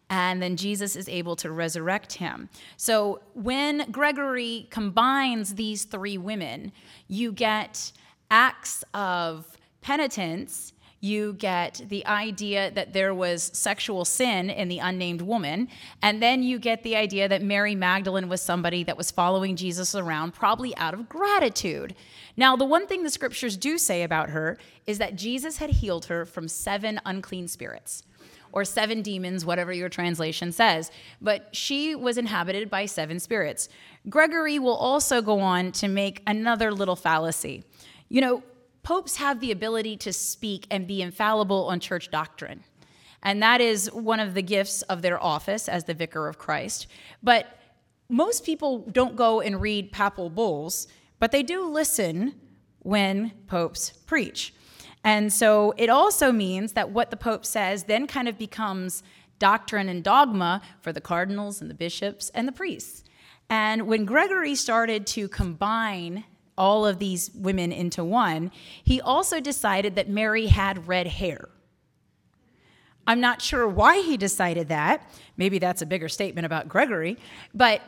And 0.09 0.41
then 0.41 0.57
Jesus 0.57 0.95
is 0.95 1.07
able 1.07 1.35
to 1.35 1.51
resurrect 1.51 2.13
him. 2.13 2.49
So 2.77 3.21
when 3.35 3.91
Gregory 3.91 4.65
combines 4.71 5.53
these 5.53 5.83
three 5.83 6.17
women, 6.17 6.71
you 7.07 7.31
get 7.31 7.91
acts 8.31 8.83
of 8.95 9.45
penitence 9.81 10.73
you 11.01 11.33
get 11.33 11.81
the 11.89 12.05
idea 12.05 12.71
that 12.71 12.93
there 12.93 13.13
was 13.13 13.43
sexual 13.53 14.05
sin 14.05 14.49
in 14.49 14.67
the 14.67 14.79
unnamed 14.79 15.21
woman. 15.21 15.67
And 16.01 16.21
then 16.21 16.41
you 16.41 16.57
get 16.57 16.83
the 16.83 16.95
idea 16.95 17.27
that 17.27 17.41
Mary 17.41 17.75
Magdalene 17.75 18.27
was 18.27 18.41
somebody 18.41 18.83
that 18.83 18.97
was 18.97 19.11
following 19.11 19.55
Jesus 19.55 19.93
around, 19.93 20.33
probably 20.33 20.75
out 20.77 20.93
of 20.93 21.07
gratitude. 21.07 21.95
Now, 22.37 22.55
the 22.55 22.65
one 22.65 22.87
thing 22.87 23.03
the 23.03 23.09
scriptures 23.09 23.55
do 23.55 23.77
say 23.77 24.03
about 24.03 24.29
her 24.31 24.57
is 24.87 24.97
that 24.97 25.15
Jesus 25.15 25.57
had 25.57 25.69
healed 25.69 26.05
her 26.05 26.25
from 26.25 26.47
seven 26.47 26.99
unclean 27.05 27.47
spirits 27.47 28.03
or 28.51 28.63
seven 28.63 29.01
demons, 29.01 29.45
whatever 29.45 29.73
your 29.73 29.89
translation 29.89 30.51
says. 30.51 30.89
But 31.21 31.49
she 31.55 31.93
was 31.93 32.17
inhabited 32.17 32.69
by 32.69 32.85
seven 32.85 33.19
spirits. 33.19 33.69
Gregory 34.09 34.57
will 34.59 34.75
also 34.75 35.21
go 35.21 35.39
on 35.41 35.71
to 35.73 35.87
make 35.87 36.23
another 36.25 36.71
little 36.71 36.95
fallacy. 36.95 37.63
You 38.07 38.21
know, 38.21 38.43
popes 38.85 39.15
have 39.17 39.39
the 39.39 39.51
ability 39.51 39.97
to 39.97 40.13
speak 40.13 40.67
and 40.69 40.87
be 40.87 41.01
infallible 41.01 41.65
on 41.67 41.79
church 41.79 42.11
doctrine. 42.11 42.63
And 43.23 43.41
that 43.41 43.59
is 43.59 43.91
one 43.91 44.19
of 44.19 44.35
the 44.35 44.43
gifts 44.43 44.83
of 44.83 45.01
their 45.01 45.21
office 45.21 45.67
as 45.67 45.85
the 45.85 45.95
vicar 45.95 46.27
of 46.27 46.37
Christ. 46.37 46.85
But 47.23 47.59
most 48.07 48.45
people 48.45 48.85
don't 48.91 49.15
go 49.15 49.41
and 49.41 49.59
read 49.59 49.91
papal 49.91 50.29
bulls, 50.29 50.87
but 51.19 51.31
they 51.31 51.41
do 51.41 51.65
listen 51.65 52.35
when 52.79 53.31
popes 53.47 53.89
preach. 53.89 54.53
And 55.03 55.33
so 55.33 55.73
it 55.77 55.89
also 55.89 56.31
means 56.31 56.73
that 56.73 56.91
what 56.91 57.09
the 57.09 57.17
pope 57.17 57.43
says 57.43 57.85
then 57.85 58.05
kind 58.05 58.27
of 58.27 58.37
becomes 58.37 59.01
doctrine 59.39 59.89
and 59.89 60.03
dogma 60.03 60.61
for 60.81 60.93
the 60.93 61.01
cardinals 61.01 61.59
and 61.59 61.71
the 61.71 61.75
bishops 61.75 62.29
and 62.35 62.47
the 62.47 62.51
priests. 62.51 63.03
And 63.49 63.87
when 63.87 64.05
Gregory 64.05 64.53
started 64.53 65.07
to 65.07 65.27
combine 65.27 66.25
all 66.57 66.85
of 66.85 66.99
these 66.99 67.31
women 67.33 67.71
into 67.71 68.03
one, 68.03 68.51
he 68.83 69.01
also 69.01 69.39
decided 69.39 69.95
that 69.95 70.09
Mary 70.09 70.47
had 70.47 70.87
red 70.87 71.07
hair. 71.07 71.49
I'm 73.07 73.19
not 73.19 73.41
sure 73.41 73.67
why 73.67 74.01
he 74.01 74.17
decided 74.17 74.69
that. 74.69 75.07
Maybe 75.37 75.59
that's 75.59 75.81
a 75.81 75.85
bigger 75.85 76.09
statement 76.09 76.45
about 76.45 76.67
Gregory, 76.67 77.17
but 77.53 77.81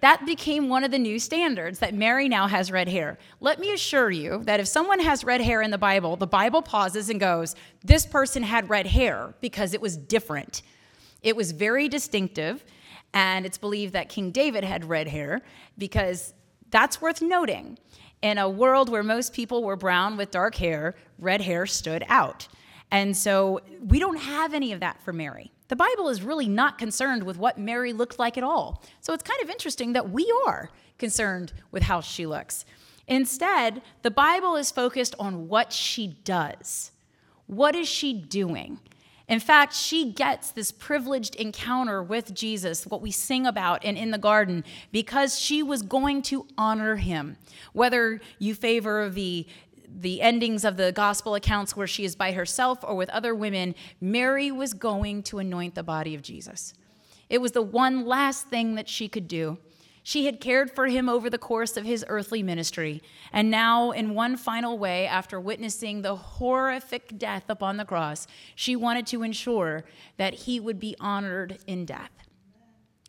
that 0.00 0.26
became 0.26 0.68
one 0.68 0.84
of 0.84 0.90
the 0.90 0.98
new 0.98 1.18
standards 1.18 1.78
that 1.78 1.94
Mary 1.94 2.28
now 2.28 2.46
has 2.46 2.70
red 2.70 2.88
hair. 2.88 3.16
Let 3.40 3.58
me 3.58 3.72
assure 3.72 4.10
you 4.10 4.42
that 4.44 4.60
if 4.60 4.66
someone 4.66 5.00
has 5.00 5.24
red 5.24 5.40
hair 5.40 5.62
in 5.62 5.70
the 5.70 5.78
Bible, 5.78 6.16
the 6.16 6.26
Bible 6.26 6.60
pauses 6.60 7.08
and 7.08 7.18
goes, 7.18 7.54
This 7.82 8.04
person 8.04 8.42
had 8.42 8.68
red 8.68 8.86
hair 8.86 9.34
because 9.40 9.72
it 9.72 9.80
was 9.80 9.96
different. 9.96 10.62
It 11.22 11.36
was 11.36 11.52
very 11.52 11.88
distinctive, 11.88 12.64
and 13.14 13.46
it's 13.46 13.56
believed 13.56 13.94
that 13.94 14.10
King 14.10 14.30
David 14.30 14.62
had 14.62 14.84
red 14.84 15.08
hair 15.08 15.40
because 15.78 16.34
that's 16.70 17.00
worth 17.00 17.22
noting. 17.22 17.78
In 18.24 18.38
a 18.38 18.48
world 18.48 18.88
where 18.88 19.02
most 19.02 19.34
people 19.34 19.62
were 19.62 19.76
brown 19.76 20.16
with 20.16 20.30
dark 20.30 20.54
hair, 20.54 20.94
red 21.18 21.42
hair 21.42 21.66
stood 21.66 22.02
out. 22.08 22.48
And 22.90 23.14
so 23.14 23.60
we 23.86 23.98
don't 23.98 24.16
have 24.16 24.54
any 24.54 24.72
of 24.72 24.80
that 24.80 24.98
for 25.02 25.12
Mary. 25.12 25.52
The 25.68 25.76
Bible 25.76 26.08
is 26.08 26.22
really 26.22 26.48
not 26.48 26.78
concerned 26.78 27.22
with 27.24 27.36
what 27.36 27.58
Mary 27.58 27.92
looked 27.92 28.18
like 28.18 28.38
at 28.38 28.42
all. 28.42 28.82
So 29.02 29.12
it's 29.12 29.22
kind 29.22 29.42
of 29.42 29.50
interesting 29.50 29.92
that 29.92 30.08
we 30.08 30.32
are 30.46 30.70
concerned 30.96 31.52
with 31.70 31.82
how 31.82 32.00
she 32.00 32.24
looks. 32.24 32.64
Instead, 33.06 33.82
the 34.00 34.10
Bible 34.10 34.56
is 34.56 34.70
focused 34.70 35.14
on 35.18 35.46
what 35.46 35.70
she 35.70 36.16
does. 36.24 36.92
What 37.46 37.76
is 37.76 37.88
she 37.88 38.14
doing? 38.14 38.80
In 39.26 39.40
fact, 39.40 39.74
she 39.74 40.12
gets 40.12 40.50
this 40.50 40.70
privileged 40.70 41.34
encounter 41.36 42.02
with 42.02 42.34
Jesus, 42.34 42.86
what 42.86 43.00
we 43.00 43.10
sing 43.10 43.46
about 43.46 43.84
and 43.84 43.96
in 43.96 44.10
the 44.10 44.18
garden, 44.18 44.64
because 44.92 45.38
she 45.40 45.62
was 45.62 45.82
going 45.82 46.20
to 46.22 46.46
honor 46.58 46.96
him. 46.96 47.36
Whether 47.72 48.20
you 48.38 48.54
favor 48.54 49.08
the 49.08 49.46
the 49.96 50.20
endings 50.20 50.64
of 50.64 50.76
the 50.76 50.90
gospel 50.90 51.36
accounts 51.36 51.76
where 51.76 51.86
she 51.86 52.04
is 52.04 52.16
by 52.16 52.32
herself 52.32 52.82
or 52.82 52.96
with 52.96 53.08
other 53.10 53.32
women, 53.32 53.76
Mary 54.00 54.50
was 54.50 54.74
going 54.74 55.22
to 55.22 55.38
anoint 55.38 55.76
the 55.76 55.84
body 55.84 56.16
of 56.16 56.22
Jesus. 56.22 56.74
It 57.30 57.40
was 57.40 57.52
the 57.52 57.62
one 57.62 58.04
last 58.04 58.48
thing 58.48 58.74
that 58.74 58.88
she 58.88 59.08
could 59.08 59.28
do. 59.28 59.58
She 60.06 60.26
had 60.26 60.38
cared 60.38 60.70
for 60.70 60.86
him 60.86 61.08
over 61.08 61.30
the 61.30 61.38
course 61.38 61.78
of 61.78 61.86
his 61.86 62.04
earthly 62.08 62.42
ministry. 62.42 63.02
And 63.32 63.50
now, 63.50 63.90
in 63.90 64.14
one 64.14 64.36
final 64.36 64.76
way, 64.76 65.06
after 65.06 65.40
witnessing 65.40 66.02
the 66.02 66.14
horrific 66.14 67.16
death 67.16 67.44
upon 67.48 67.78
the 67.78 67.86
cross, 67.86 68.26
she 68.54 68.76
wanted 68.76 69.06
to 69.08 69.22
ensure 69.22 69.84
that 70.18 70.34
he 70.34 70.60
would 70.60 70.78
be 70.78 70.94
honored 71.00 71.58
in 71.66 71.86
death. 71.86 72.10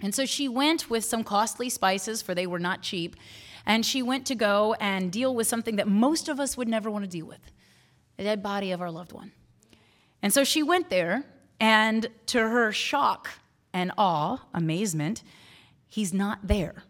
And 0.01 0.15
so 0.15 0.25
she 0.25 0.47
went 0.47 0.89
with 0.89 1.03
some 1.03 1.25
costly 1.25 1.69
spices, 1.69 2.21
for 2.21 2.33
they 2.33 2.47
were 2.47 2.59
not 2.59 2.81
cheap, 2.81 3.17
and 3.65 3.85
she 3.85 4.01
went 4.01 4.25
to 4.27 4.35
go 4.35 4.73
and 4.79 5.11
deal 5.11 5.35
with 5.35 5.47
something 5.47 5.75
that 5.75 5.89
most 5.89 6.29
of 6.29 6.39
us 6.39 6.55
would 6.55 6.69
never 6.69 6.89
want 6.89 7.03
to 7.03 7.09
deal 7.09 7.25
with 7.25 7.51
the 8.15 8.23
dead 8.23 8.41
body 8.41 8.71
of 8.71 8.79
our 8.79 8.91
loved 8.91 9.11
one. 9.11 9.33
And 10.21 10.31
so 10.31 10.45
she 10.45 10.63
went 10.63 10.89
there, 10.89 11.25
and 11.59 12.07
to 12.27 12.39
her 12.39 12.71
shock 12.71 13.31
and 13.73 13.91
awe, 13.97 14.39
amazement, 14.53 15.23
he's 15.87 16.13
not 16.13 16.47
there. 16.47 16.83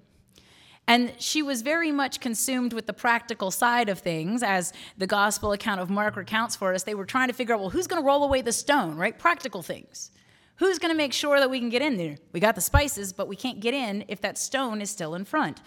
And 0.87 1.13
she 1.17 1.41
was 1.41 1.63
very 1.63 1.91
much 1.91 2.19
consumed 2.19 2.71
with 2.71 2.85
the 2.85 2.93
practical 2.93 3.49
side 3.49 3.89
of 3.89 3.99
things, 3.99 4.43
as 4.43 4.71
the 4.97 5.07
gospel 5.07 5.51
account 5.51 5.81
of 5.81 5.89
Mark 5.89 6.15
recounts 6.15 6.55
for 6.55 6.73
us. 6.73 6.83
They 6.83 6.93
were 6.93 7.05
trying 7.05 7.27
to 7.27 7.33
figure 7.33 7.55
out, 7.55 7.61
well, 7.61 7.71
who's 7.71 7.87
going 7.87 8.01
to 8.01 8.05
roll 8.05 8.23
away 8.23 8.41
the 8.41 8.51
stone, 8.51 8.95
right? 8.95 9.17
Practical 9.17 9.63
things. 9.63 10.11
Who's 10.57 10.77
going 10.77 10.93
to 10.93 10.97
make 10.97 11.11
sure 11.11 11.39
that 11.39 11.49
we 11.49 11.59
can 11.59 11.69
get 11.69 11.81
in 11.81 11.97
there? 11.97 12.17
We 12.33 12.39
got 12.39 12.55
the 12.55 12.61
spices, 12.61 13.13
but 13.13 13.27
we 13.27 13.35
can't 13.35 13.59
get 13.59 13.73
in 13.73 14.05
if 14.07 14.21
that 14.21 14.37
stone 14.37 14.79
is 14.79 14.91
still 14.91 15.15
in 15.15 15.25
front. 15.25 15.59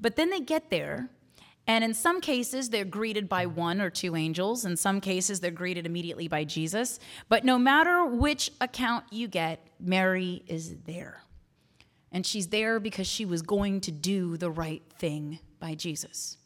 But 0.00 0.16
then 0.16 0.30
they 0.30 0.40
get 0.40 0.70
there, 0.70 1.10
and 1.66 1.82
in 1.82 1.92
some 1.92 2.20
cases, 2.20 2.70
they're 2.70 2.84
greeted 2.84 3.28
by 3.28 3.46
one 3.46 3.80
or 3.80 3.90
two 3.90 4.14
angels. 4.14 4.64
In 4.64 4.76
some 4.76 5.00
cases, 5.00 5.40
they're 5.40 5.50
greeted 5.50 5.84
immediately 5.84 6.28
by 6.28 6.44
Jesus. 6.44 7.00
But 7.28 7.44
no 7.44 7.58
matter 7.58 8.04
which 8.04 8.52
account 8.60 9.04
you 9.10 9.26
get, 9.26 9.66
Mary 9.80 10.44
is 10.46 10.76
there. 10.86 11.23
And 12.14 12.24
she's 12.24 12.46
there 12.46 12.78
because 12.80 13.08
she 13.08 13.26
was 13.26 13.42
going 13.42 13.82
to 13.82 13.90
do 13.90 14.38
the 14.38 14.50
right 14.50 14.82
thing 14.98 15.40
by 15.58 15.74
Jesus, 15.74 16.38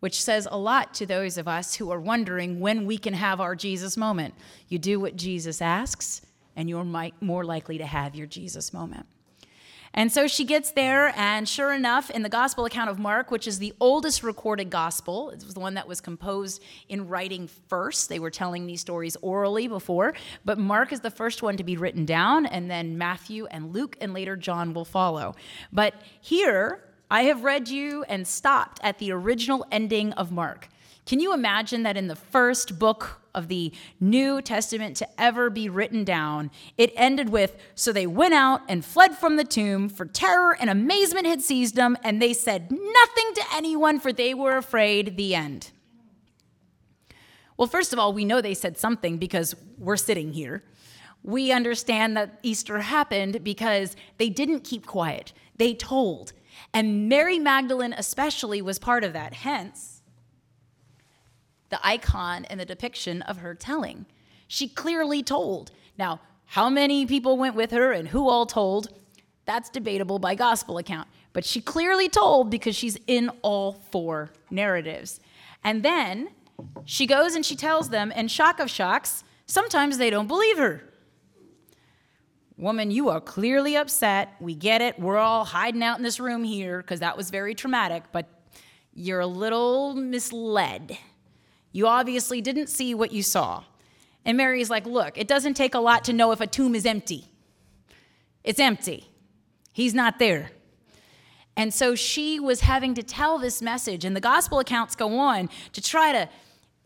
which 0.00 0.20
says 0.20 0.48
a 0.50 0.58
lot 0.58 0.92
to 0.94 1.06
those 1.06 1.38
of 1.38 1.46
us 1.46 1.76
who 1.76 1.92
are 1.92 2.00
wondering 2.00 2.58
when 2.58 2.84
we 2.84 2.98
can 2.98 3.14
have 3.14 3.40
our 3.40 3.54
Jesus 3.54 3.96
moment. 3.96 4.34
You 4.68 4.80
do 4.80 4.98
what 4.98 5.14
Jesus 5.14 5.62
asks, 5.62 6.22
and 6.56 6.68
you're 6.68 7.10
more 7.20 7.44
likely 7.44 7.78
to 7.78 7.86
have 7.86 8.16
your 8.16 8.26
Jesus 8.26 8.72
moment. 8.72 9.06
And 9.94 10.10
so 10.10 10.26
she 10.26 10.44
gets 10.44 10.70
there, 10.70 11.12
and 11.16 11.46
sure 11.46 11.72
enough, 11.72 12.10
in 12.10 12.22
the 12.22 12.28
gospel 12.28 12.64
account 12.64 12.88
of 12.88 12.98
Mark, 12.98 13.30
which 13.30 13.46
is 13.46 13.58
the 13.58 13.74
oldest 13.78 14.22
recorded 14.22 14.70
gospel, 14.70 15.30
it 15.30 15.44
was 15.44 15.54
the 15.54 15.60
one 15.60 15.74
that 15.74 15.86
was 15.86 16.00
composed 16.00 16.62
in 16.88 17.08
writing 17.08 17.48
first. 17.68 18.08
They 18.08 18.18
were 18.18 18.30
telling 18.30 18.66
these 18.66 18.80
stories 18.80 19.16
orally 19.20 19.68
before, 19.68 20.14
but 20.44 20.58
Mark 20.58 20.92
is 20.92 21.00
the 21.00 21.10
first 21.10 21.42
one 21.42 21.58
to 21.58 21.64
be 21.64 21.76
written 21.76 22.06
down, 22.06 22.46
and 22.46 22.70
then 22.70 22.96
Matthew 22.96 23.46
and 23.46 23.74
Luke, 23.74 23.96
and 24.00 24.14
later 24.14 24.34
John 24.34 24.72
will 24.72 24.86
follow. 24.86 25.34
But 25.72 25.94
here, 26.20 26.84
I 27.10 27.24
have 27.24 27.44
read 27.44 27.68
you 27.68 28.04
and 28.04 28.26
stopped 28.26 28.80
at 28.82 28.98
the 28.98 29.12
original 29.12 29.66
ending 29.70 30.14
of 30.14 30.32
Mark. 30.32 30.68
Can 31.04 31.20
you 31.20 31.34
imagine 31.34 31.82
that 31.82 31.96
in 31.96 32.06
the 32.06 32.16
first 32.16 32.78
book 32.78 33.20
of 33.34 33.48
the 33.48 33.72
New 33.98 34.40
Testament 34.40 34.96
to 34.98 35.20
ever 35.20 35.50
be 35.50 35.68
written 35.68 36.04
down, 36.04 36.50
it 36.76 36.92
ended 36.96 37.30
with 37.30 37.56
So 37.74 37.92
they 37.92 38.06
went 38.06 38.34
out 38.34 38.62
and 38.68 38.84
fled 38.84 39.16
from 39.16 39.36
the 39.36 39.44
tomb, 39.44 39.88
for 39.88 40.04
terror 40.04 40.56
and 40.58 40.70
amazement 40.70 41.26
had 41.26 41.42
seized 41.42 41.74
them, 41.74 41.96
and 42.04 42.20
they 42.20 42.32
said 42.32 42.70
nothing 42.70 43.34
to 43.34 43.44
anyone, 43.54 43.98
for 44.00 44.12
they 44.12 44.34
were 44.34 44.56
afraid. 44.56 45.16
The 45.16 45.34
end. 45.34 45.70
Well, 47.56 47.68
first 47.68 47.92
of 47.92 47.98
all, 47.98 48.12
we 48.12 48.24
know 48.24 48.40
they 48.40 48.54
said 48.54 48.78
something 48.78 49.18
because 49.18 49.54
we're 49.78 49.96
sitting 49.96 50.32
here. 50.32 50.64
We 51.22 51.52
understand 51.52 52.16
that 52.16 52.38
Easter 52.42 52.78
happened 52.80 53.44
because 53.44 53.94
they 54.18 54.28
didn't 54.28 54.64
keep 54.64 54.86
quiet, 54.86 55.32
they 55.56 55.74
told. 55.74 56.32
And 56.74 57.08
Mary 57.08 57.38
Magdalene, 57.38 57.94
especially, 57.96 58.62
was 58.62 58.78
part 58.78 59.04
of 59.04 59.12
that. 59.12 59.34
Hence, 59.34 59.91
the 61.72 61.84
icon 61.84 62.44
and 62.44 62.60
the 62.60 62.66
depiction 62.66 63.22
of 63.22 63.38
her 63.38 63.54
telling. 63.54 64.04
She 64.46 64.68
clearly 64.68 65.22
told. 65.22 65.72
Now, 65.98 66.20
how 66.44 66.68
many 66.68 67.06
people 67.06 67.38
went 67.38 67.56
with 67.56 67.70
her 67.70 67.92
and 67.92 68.08
who 68.08 68.28
all 68.28 68.44
told, 68.44 68.90
that's 69.46 69.70
debatable 69.70 70.18
by 70.18 70.34
gospel 70.34 70.76
account. 70.76 71.08
But 71.32 71.46
she 71.46 71.62
clearly 71.62 72.10
told 72.10 72.50
because 72.50 72.76
she's 72.76 72.98
in 73.06 73.30
all 73.40 73.72
four 73.90 74.30
narratives. 74.50 75.18
And 75.64 75.82
then 75.82 76.28
she 76.84 77.06
goes 77.06 77.34
and 77.34 77.44
she 77.44 77.56
tells 77.56 77.88
them, 77.88 78.12
and 78.14 78.30
shock 78.30 78.60
of 78.60 78.70
shocks, 78.70 79.24
sometimes 79.46 79.96
they 79.96 80.10
don't 80.10 80.28
believe 80.28 80.58
her. 80.58 80.84
Woman, 82.58 82.90
you 82.90 83.08
are 83.08 83.20
clearly 83.20 83.78
upset. 83.78 84.34
We 84.40 84.54
get 84.54 84.82
it. 84.82 85.00
We're 85.00 85.16
all 85.16 85.46
hiding 85.46 85.82
out 85.82 85.96
in 85.96 86.04
this 86.04 86.20
room 86.20 86.44
here 86.44 86.82
because 86.82 87.00
that 87.00 87.16
was 87.16 87.30
very 87.30 87.54
traumatic, 87.54 88.04
but 88.12 88.28
you're 88.92 89.20
a 89.20 89.26
little 89.26 89.94
misled. 89.94 90.98
You 91.72 91.86
obviously 91.86 92.40
didn't 92.40 92.68
see 92.68 92.94
what 92.94 93.12
you 93.12 93.22
saw. 93.22 93.64
And 94.24 94.36
Mary's 94.36 94.70
like, 94.70 94.86
Look, 94.86 95.18
it 95.18 95.26
doesn't 95.26 95.54
take 95.54 95.74
a 95.74 95.80
lot 95.80 96.04
to 96.04 96.12
know 96.12 96.32
if 96.32 96.40
a 96.40 96.46
tomb 96.46 96.74
is 96.74 96.86
empty. 96.86 97.26
It's 98.44 98.60
empty. 98.60 99.10
He's 99.72 99.94
not 99.94 100.18
there. 100.18 100.50
And 101.56 101.72
so 101.72 101.94
she 101.94 102.40
was 102.40 102.60
having 102.60 102.94
to 102.94 103.02
tell 103.02 103.38
this 103.38 103.60
message, 103.60 104.04
and 104.04 104.16
the 104.16 104.20
gospel 104.20 104.58
accounts 104.58 104.94
go 104.94 105.18
on 105.18 105.50
to 105.72 105.82
try 105.82 106.12
to 106.12 106.28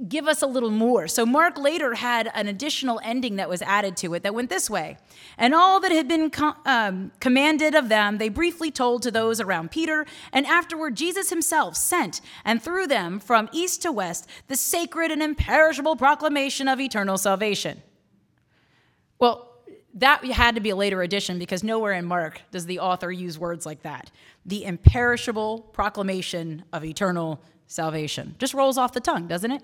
give 0.09 0.29
us 0.29 0.43
a 0.43 0.47
little 0.47 0.71
more. 0.71 1.09
So 1.09 1.25
Mark 1.25 1.59
later 1.59 1.95
had 1.95 2.31
an 2.35 2.49
additional 2.49 3.01
ending 3.03 3.37
that 3.37 3.49
was 3.49 3.63
added 3.63 3.97
to 3.99 4.13
it 4.13 4.23
that 4.25 4.35
went 4.35 4.51
this 4.51 4.69
way. 4.69 4.99
And 5.39 5.55
all 5.55 5.81
that 5.81 5.91
had 5.91 6.07
been 6.07 6.31
um, 6.67 7.13
commanded 7.19 7.75
of 7.75 7.89
them, 7.89 8.19
they 8.19 8.29
briefly 8.29 8.71
told 8.71 9.03
to 9.03 9.11
those 9.11 9.41
around 9.41 9.71
Peter. 9.71 10.05
And 10.33 10.47
afterward, 10.47 10.97
Jesus 10.97 11.31
himself 11.31 11.77
sent 11.77 12.21
and 12.45 12.63
through 12.63 12.89
them 12.89 13.19
from 13.19 13.49
east 13.53 13.83
to 13.83 13.93
west 13.93 14.29
the 14.49 14.57
sacred 14.57 15.11
and 15.11 15.23
imperishable 15.23 15.97
proclamation 15.97 16.69
of 16.69 16.79
eternal 16.79 17.17
salvation. 17.17 17.83
Well, 19.19 19.55
that 19.95 20.23
had 20.27 20.57
to 20.57 20.61
be 20.61 20.71
a 20.71 20.77
later 20.77 21.01
addition 21.01 21.39
because 21.39 21.65
nowhere 21.65 21.95
in 21.95 22.05
Mark 22.05 22.43
does 22.51 22.67
the 22.67 22.81
author 22.81 23.11
use 23.11 23.39
words 23.39 23.65
like 23.65 23.83
that. 23.83 24.11
The 24.45 24.65
imperishable 24.65 25.61
proclamation 25.73 26.65
of 26.71 26.85
eternal 26.85 27.43
salvation. 27.67 28.35
Just 28.39 28.55
rolls 28.55 28.79
off 28.79 28.93
the 28.93 29.01
tongue, 29.01 29.27
doesn't 29.27 29.51
it? 29.51 29.63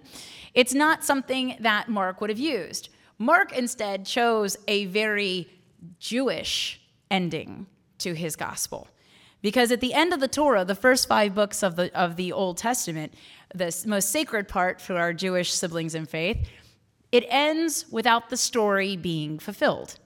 It's 0.54 0.74
not 0.74 1.04
something 1.04 1.56
that 1.60 1.88
Mark 1.88 2.20
would 2.20 2.30
have 2.30 2.38
used. 2.38 2.88
Mark 3.18 3.56
instead 3.56 4.04
chose 4.04 4.56
a 4.68 4.86
very 4.86 5.48
Jewish 5.98 6.80
ending 7.10 7.66
to 7.98 8.14
his 8.14 8.36
gospel. 8.36 8.88
Because 9.42 9.72
at 9.72 9.80
the 9.80 9.92
end 9.92 10.12
of 10.12 10.20
the 10.20 10.28
Torah, 10.28 10.64
the 10.64 10.74
first 10.74 11.08
five 11.08 11.34
books 11.34 11.62
of 11.62 11.76
the, 11.76 11.92
of 11.98 12.16
the 12.16 12.32
Old 12.32 12.56
Testament, 12.58 13.14
the 13.54 13.74
most 13.86 14.10
sacred 14.10 14.48
part 14.48 14.80
for 14.80 14.96
our 14.96 15.12
Jewish 15.12 15.52
siblings 15.52 15.94
in 15.94 16.06
faith, 16.06 16.48
it 17.10 17.24
ends 17.28 17.86
without 17.90 18.30
the 18.30 18.36
story 18.36 18.96
being 18.96 19.38
fulfilled. 19.38 19.98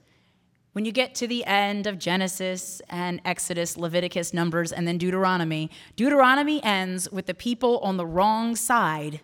When 0.76 0.85
you 0.85 0.92
get 0.92 1.14
to 1.14 1.26
the 1.26 1.42
end 1.47 1.87
of 1.87 1.99
Genesis 1.99 2.83
and 2.90 3.23
Exodus, 3.25 3.78
Leviticus, 3.78 4.35
Numbers, 4.35 4.73
and 4.73 4.87
then 4.87 4.99
Deuteronomy, 4.99 5.71
Deuteronomy 5.97 6.62
ends 6.62 7.11
with 7.11 7.25
the 7.25 7.33
people 7.33 7.78
on 7.78 7.97
the 7.97 8.04
wrong 8.04 8.54
side 8.54 9.23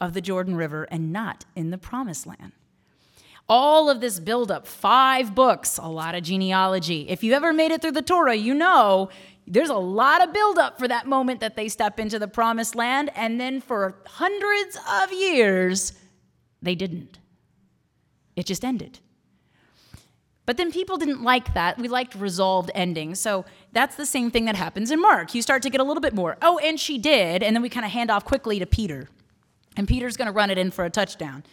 of 0.00 0.14
the 0.14 0.22
Jordan 0.22 0.56
River 0.56 0.84
and 0.84 1.12
not 1.12 1.44
in 1.54 1.68
the 1.68 1.76
promised 1.76 2.26
land. 2.26 2.52
All 3.50 3.90
of 3.90 4.00
this 4.00 4.18
buildup, 4.18 4.66
five 4.66 5.34
books, 5.34 5.76
a 5.76 5.88
lot 5.88 6.14
of 6.14 6.22
genealogy. 6.22 7.06
If 7.10 7.22
you 7.22 7.34
ever 7.34 7.52
made 7.52 7.70
it 7.70 7.82
through 7.82 7.92
the 7.92 8.00
Torah, 8.00 8.34
you 8.34 8.54
know 8.54 9.10
there's 9.46 9.68
a 9.68 9.74
lot 9.74 10.26
of 10.26 10.32
buildup 10.32 10.78
for 10.78 10.88
that 10.88 11.06
moment 11.06 11.40
that 11.40 11.54
they 11.54 11.68
step 11.68 12.00
into 12.00 12.18
the 12.18 12.28
promised 12.28 12.74
land, 12.74 13.10
and 13.14 13.38
then 13.38 13.60
for 13.60 14.00
hundreds 14.06 14.78
of 15.02 15.12
years, 15.12 15.92
they 16.62 16.74
didn't. 16.74 17.18
It 18.36 18.46
just 18.46 18.64
ended. 18.64 19.00
But 20.48 20.56
then 20.56 20.72
people 20.72 20.96
didn't 20.96 21.22
like 21.22 21.52
that. 21.52 21.76
We 21.76 21.88
liked 21.88 22.14
resolved 22.14 22.70
endings. 22.74 23.20
So 23.20 23.44
that's 23.72 23.96
the 23.96 24.06
same 24.06 24.30
thing 24.30 24.46
that 24.46 24.56
happens 24.56 24.90
in 24.90 24.98
Mark. 24.98 25.34
You 25.34 25.42
start 25.42 25.60
to 25.64 25.68
get 25.68 25.78
a 25.78 25.84
little 25.84 26.00
bit 26.00 26.14
more. 26.14 26.38
Oh, 26.40 26.56
and 26.60 26.80
she 26.80 26.96
did. 26.96 27.42
And 27.42 27.54
then 27.54 27.60
we 27.60 27.68
kind 27.68 27.84
of 27.84 27.92
hand 27.92 28.10
off 28.10 28.24
quickly 28.24 28.58
to 28.58 28.64
Peter. 28.64 29.10
And 29.76 29.86
Peter's 29.86 30.16
going 30.16 30.24
to 30.24 30.32
run 30.32 30.48
it 30.48 30.56
in 30.56 30.70
for 30.70 30.86
a 30.86 30.90
touchdown. 30.90 31.44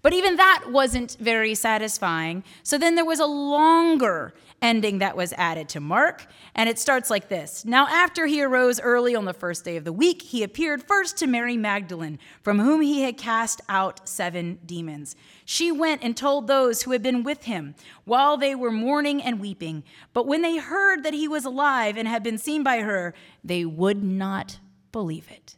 But 0.00 0.14
even 0.14 0.36
that 0.36 0.64
wasn't 0.70 1.18
very 1.20 1.54
satisfying. 1.54 2.42
So 2.62 2.78
then 2.78 2.94
there 2.94 3.04
was 3.04 3.20
a 3.20 3.26
longer 3.26 4.32
ending 4.60 4.98
that 4.98 5.16
was 5.16 5.32
added 5.34 5.68
to 5.70 5.80
Mark, 5.80 6.26
and 6.54 6.68
it 6.68 6.78
starts 6.78 7.10
like 7.10 7.28
this 7.28 7.64
Now, 7.64 7.86
after 7.88 8.26
he 8.26 8.42
arose 8.42 8.80
early 8.80 9.14
on 9.14 9.24
the 9.24 9.32
first 9.32 9.64
day 9.64 9.76
of 9.76 9.84
the 9.84 9.92
week, 9.92 10.22
he 10.22 10.42
appeared 10.42 10.82
first 10.82 11.16
to 11.18 11.26
Mary 11.26 11.56
Magdalene, 11.56 12.18
from 12.42 12.58
whom 12.58 12.80
he 12.80 13.02
had 13.02 13.16
cast 13.16 13.60
out 13.68 14.08
seven 14.08 14.58
demons. 14.66 15.16
She 15.44 15.70
went 15.72 16.02
and 16.02 16.16
told 16.16 16.46
those 16.46 16.82
who 16.82 16.92
had 16.92 17.02
been 17.02 17.22
with 17.22 17.44
him 17.44 17.74
while 18.04 18.36
they 18.36 18.54
were 18.54 18.72
mourning 18.72 19.22
and 19.22 19.40
weeping. 19.40 19.84
But 20.12 20.26
when 20.26 20.42
they 20.42 20.58
heard 20.58 21.04
that 21.04 21.14
he 21.14 21.28
was 21.28 21.44
alive 21.44 21.96
and 21.96 22.06
had 22.06 22.22
been 22.22 22.38
seen 22.38 22.62
by 22.62 22.80
her, 22.80 23.14
they 23.44 23.64
would 23.64 24.02
not 24.02 24.58
believe 24.92 25.28
it. 25.30 25.56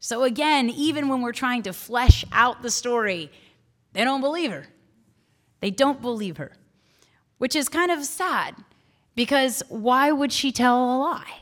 So, 0.00 0.22
again, 0.22 0.70
even 0.70 1.08
when 1.08 1.22
we're 1.22 1.32
trying 1.32 1.62
to 1.62 1.72
flesh 1.72 2.24
out 2.32 2.62
the 2.62 2.70
story, 2.70 3.30
they 3.92 4.04
don't 4.04 4.20
believe 4.20 4.50
her. 4.50 4.66
They 5.60 5.70
don't 5.70 6.00
believe 6.00 6.36
her 6.36 6.52
which 7.38 7.56
is 7.56 7.68
kind 7.68 7.90
of 7.90 8.04
sad 8.04 8.54
because 9.14 9.62
why 9.68 10.12
would 10.12 10.32
she 10.32 10.52
tell 10.52 10.76
a 10.76 10.98
lie? 10.98 11.40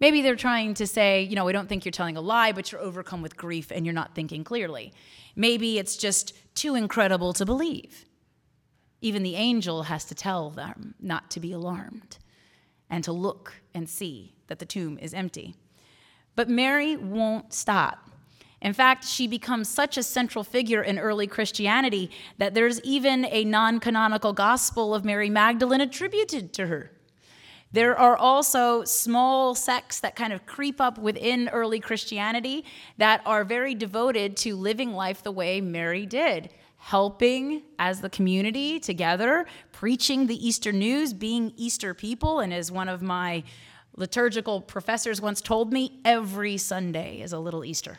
Maybe 0.00 0.22
they're 0.22 0.36
trying 0.36 0.74
to 0.74 0.86
say, 0.86 1.22
you 1.22 1.34
know, 1.34 1.44
we 1.44 1.52
don't 1.52 1.68
think 1.68 1.84
you're 1.84 1.92
telling 1.92 2.16
a 2.16 2.20
lie, 2.20 2.52
but 2.52 2.70
you're 2.70 2.80
overcome 2.80 3.20
with 3.20 3.36
grief 3.36 3.70
and 3.70 3.84
you're 3.84 3.94
not 3.94 4.14
thinking 4.14 4.44
clearly. 4.44 4.92
Maybe 5.34 5.78
it's 5.78 5.96
just 5.96 6.32
too 6.54 6.74
incredible 6.74 7.32
to 7.34 7.44
believe. 7.44 8.04
Even 9.00 9.22
the 9.22 9.36
angel 9.36 9.84
has 9.84 10.04
to 10.06 10.14
tell 10.14 10.50
them 10.50 10.94
not 11.00 11.30
to 11.32 11.40
be 11.40 11.52
alarmed 11.52 12.18
and 12.90 13.04
to 13.04 13.12
look 13.12 13.54
and 13.74 13.88
see 13.88 14.34
that 14.46 14.58
the 14.58 14.66
tomb 14.66 14.98
is 15.00 15.14
empty. 15.14 15.54
But 16.34 16.48
Mary 16.48 16.96
won't 16.96 17.52
stop. 17.52 18.07
In 18.60 18.72
fact, 18.72 19.04
she 19.04 19.28
becomes 19.28 19.68
such 19.68 19.96
a 19.96 20.02
central 20.02 20.42
figure 20.42 20.82
in 20.82 20.98
early 20.98 21.26
Christianity 21.26 22.10
that 22.38 22.54
there's 22.54 22.80
even 22.80 23.24
a 23.26 23.44
non 23.44 23.78
canonical 23.78 24.32
gospel 24.32 24.94
of 24.94 25.04
Mary 25.04 25.30
Magdalene 25.30 25.80
attributed 25.80 26.52
to 26.54 26.66
her. 26.66 26.90
There 27.70 27.96
are 27.98 28.16
also 28.16 28.82
small 28.84 29.54
sects 29.54 30.00
that 30.00 30.16
kind 30.16 30.32
of 30.32 30.46
creep 30.46 30.80
up 30.80 30.98
within 30.98 31.50
early 31.50 31.80
Christianity 31.80 32.64
that 32.96 33.20
are 33.26 33.44
very 33.44 33.74
devoted 33.74 34.36
to 34.38 34.56
living 34.56 34.94
life 34.94 35.22
the 35.22 35.30
way 35.30 35.60
Mary 35.60 36.06
did, 36.06 36.48
helping 36.78 37.62
as 37.78 38.00
the 38.00 38.08
community 38.08 38.80
together, 38.80 39.46
preaching 39.70 40.26
the 40.26 40.46
Easter 40.46 40.72
news, 40.72 41.12
being 41.12 41.52
Easter 41.56 41.92
people. 41.92 42.40
And 42.40 42.54
as 42.54 42.72
one 42.72 42.88
of 42.88 43.02
my 43.02 43.44
liturgical 43.96 44.62
professors 44.62 45.20
once 45.20 45.42
told 45.42 45.70
me, 45.70 46.00
every 46.06 46.56
Sunday 46.56 47.20
is 47.20 47.34
a 47.34 47.38
little 47.38 47.66
Easter. 47.66 47.98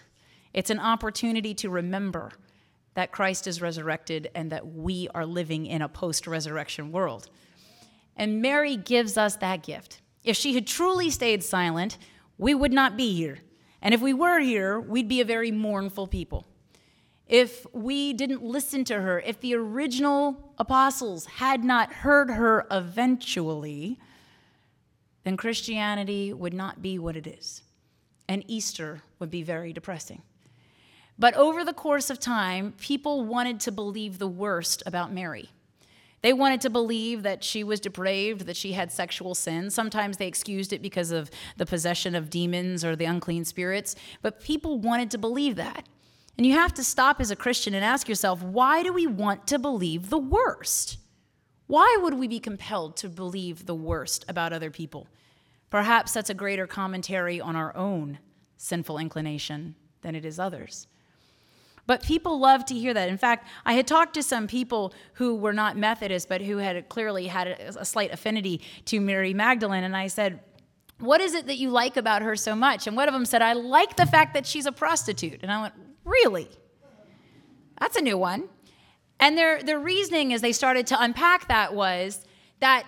It's 0.54 0.70
an 0.70 0.80
opportunity 0.80 1.54
to 1.56 1.70
remember 1.70 2.32
that 2.96 3.12
Christ 3.12 3.48
is 3.48 3.62
resurrected 3.62 4.30
and 4.34 4.52
that 4.52 4.68
we 4.68 5.08
are 5.14 5.26
living 5.26 5.66
in 5.66 5.82
a 5.82 5.90
post 5.90 6.28
resurrection 6.28 6.92
world. 6.92 7.30
And 8.16 8.42
Mary 8.42 8.76
gives 8.76 9.18
us 9.18 9.38
that 9.38 9.64
gift. 9.64 10.02
If 10.24 10.36
she 10.36 10.54
had 10.54 10.68
truly 10.68 11.10
stayed 11.10 11.44
silent, 11.44 11.98
we 12.38 12.54
would 12.54 12.74
not 12.74 12.98
be 12.98 13.14
here. 13.16 13.40
And 13.82 13.94
if 13.94 14.02
we 14.02 14.14
were 14.14 14.40
here, 14.40 14.80
we'd 14.80 15.08
be 15.08 15.22
a 15.22 15.26
very 15.26 15.52
mournful 15.52 16.08
people. 16.08 16.46
If 17.28 17.66
we 17.74 18.12
didn't 18.14 18.44
listen 18.44 18.84
to 18.86 19.00
her, 19.00 19.20
if 19.20 19.40
the 19.40 19.56
original 19.56 20.54
apostles 20.58 21.26
had 21.26 21.64
not 21.64 21.94
heard 21.94 22.32
her 22.32 22.66
eventually, 22.72 24.00
then 25.24 25.38
Christianity 25.38 26.34
would 26.34 26.54
not 26.54 26.82
be 26.82 26.98
what 26.98 27.16
it 27.16 27.28
is. 27.28 27.62
And 28.28 28.44
Easter 28.48 29.04
would 29.20 29.30
be 29.30 29.44
very 29.44 29.72
depressing. 29.72 30.24
But 31.20 31.36
over 31.36 31.66
the 31.66 31.74
course 31.74 32.10
of 32.10 32.20
time, 32.20 32.74
people 32.80 33.26
wanted 33.26 33.60
to 33.62 33.72
believe 33.74 34.18
the 34.18 34.28
worst 34.28 34.82
about 34.86 35.12
Mary. 35.12 35.50
They 36.22 36.34
wanted 36.34 36.62
to 36.62 36.70
believe 36.70 37.24
that 37.24 37.44
she 37.44 37.64
was 37.64 37.80
depraved, 37.80 38.46
that 38.46 38.58
she 38.58 38.72
had 38.72 38.92
sexual 38.92 39.36
sin. 39.36 39.70
Sometimes 39.70 40.18
they 40.18 40.28
excused 40.28 40.74
it 40.74 40.82
because 40.82 41.12
of 41.12 41.30
the 41.58 41.66
possession 41.66 42.16
of 42.16 42.30
demons 42.30 42.84
or 42.84 42.96
the 42.96 43.06
unclean 43.06 43.46
spirits, 43.46 43.96
but 44.22 44.42
people 44.42 44.80
wanted 44.80 45.12
to 45.12 45.18
believe 45.18 45.56
that. 45.58 45.88
And 46.38 46.46
you 46.46 46.54
have 46.54 46.74
to 46.76 46.84
stop 46.86 47.20
as 47.20 47.32
a 47.32 47.36
Christian 47.36 47.74
and 47.74 47.84
ask 47.84 48.08
yourself 48.08 48.42
why 48.42 48.82
do 48.82 48.94
we 48.94 49.06
want 49.06 49.46
to 49.48 49.60
believe 49.60 50.10
the 50.10 50.18
worst? 50.18 50.98
Why 51.68 51.98
would 52.02 52.16
we 52.16 52.28
be 52.28 52.40
compelled 52.40 52.96
to 52.98 53.10
believe 53.10 53.66
the 53.66 53.76
worst 53.76 54.26
about 54.28 54.54
other 54.54 54.72
people? 54.72 55.08
Perhaps 55.70 56.14
that's 56.14 56.30
a 56.30 56.34
greater 56.34 56.66
commentary 56.66 57.40
on 57.40 57.56
our 57.56 57.76
own 57.76 58.20
sinful 58.58 58.98
inclination 58.98 59.76
than 60.02 60.16
it 60.16 60.26
is 60.26 60.40
others. 60.40 60.88
But 61.90 62.04
people 62.04 62.40
love 62.40 62.66
to 62.66 62.76
hear 62.76 62.94
that. 62.94 63.10
In 63.10 63.18
fact, 63.18 63.48
I 63.66 63.74
had 63.74 63.88
talked 63.88 64.14
to 64.14 64.22
some 64.22 64.46
people 64.46 64.94
who 65.14 65.34
were 65.34 65.54
not 65.54 65.76
Methodist, 65.76 66.30
but 66.30 66.40
who 66.40 66.58
had 66.58 66.88
clearly 66.88 67.26
had 67.26 67.48
a, 67.48 67.80
a 67.80 67.84
slight 67.84 68.14
affinity 68.14 68.62
to 68.86 69.02
Mary 69.02 69.34
Magdalene. 69.34 69.84
And 69.84 69.98
I 69.98 70.06
said, 70.06 70.40
What 71.00 71.20
is 71.20 71.34
it 71.34 71.48
that 71.48 71.58
you 71.58 71.72
like 71.72 71.98
about 71.98 72.22
her 72.22 72.36
so 72.36 72.56
much? 72.56 72.86
And 72.86 72.96
one 72.96 73.08
of 73.08 73.14
them 73.16 73.26
said, 73.26 73.42
I 73.42 73.54
like 73.54 73.96
the 73.96 74.06
fact 74.06 74.36
that 74.36 74.46
she's 74.46 74.68
a 74.68 74.72
prostitute. 74.72 75.40
And 75.42 75.52
I 75.52 75.64
went, 75.64 75.74
Really? 76.06 76.48
That's 77.80 77.96
a 77.96 78.02
new 78.02 78.20
one. 78.20 78.50
And 79.20 79.36
their, 79.36 79.64
their 79.64 79.80
reasoning 79.80 80.32
as 80.32 80.42
they 80.42 80.52
started 80.52 80.86
to 80.88 81.02
unpack 81.02 81.48
that 81.48 81.74
was 81.74 82.24
that 82.60 82.86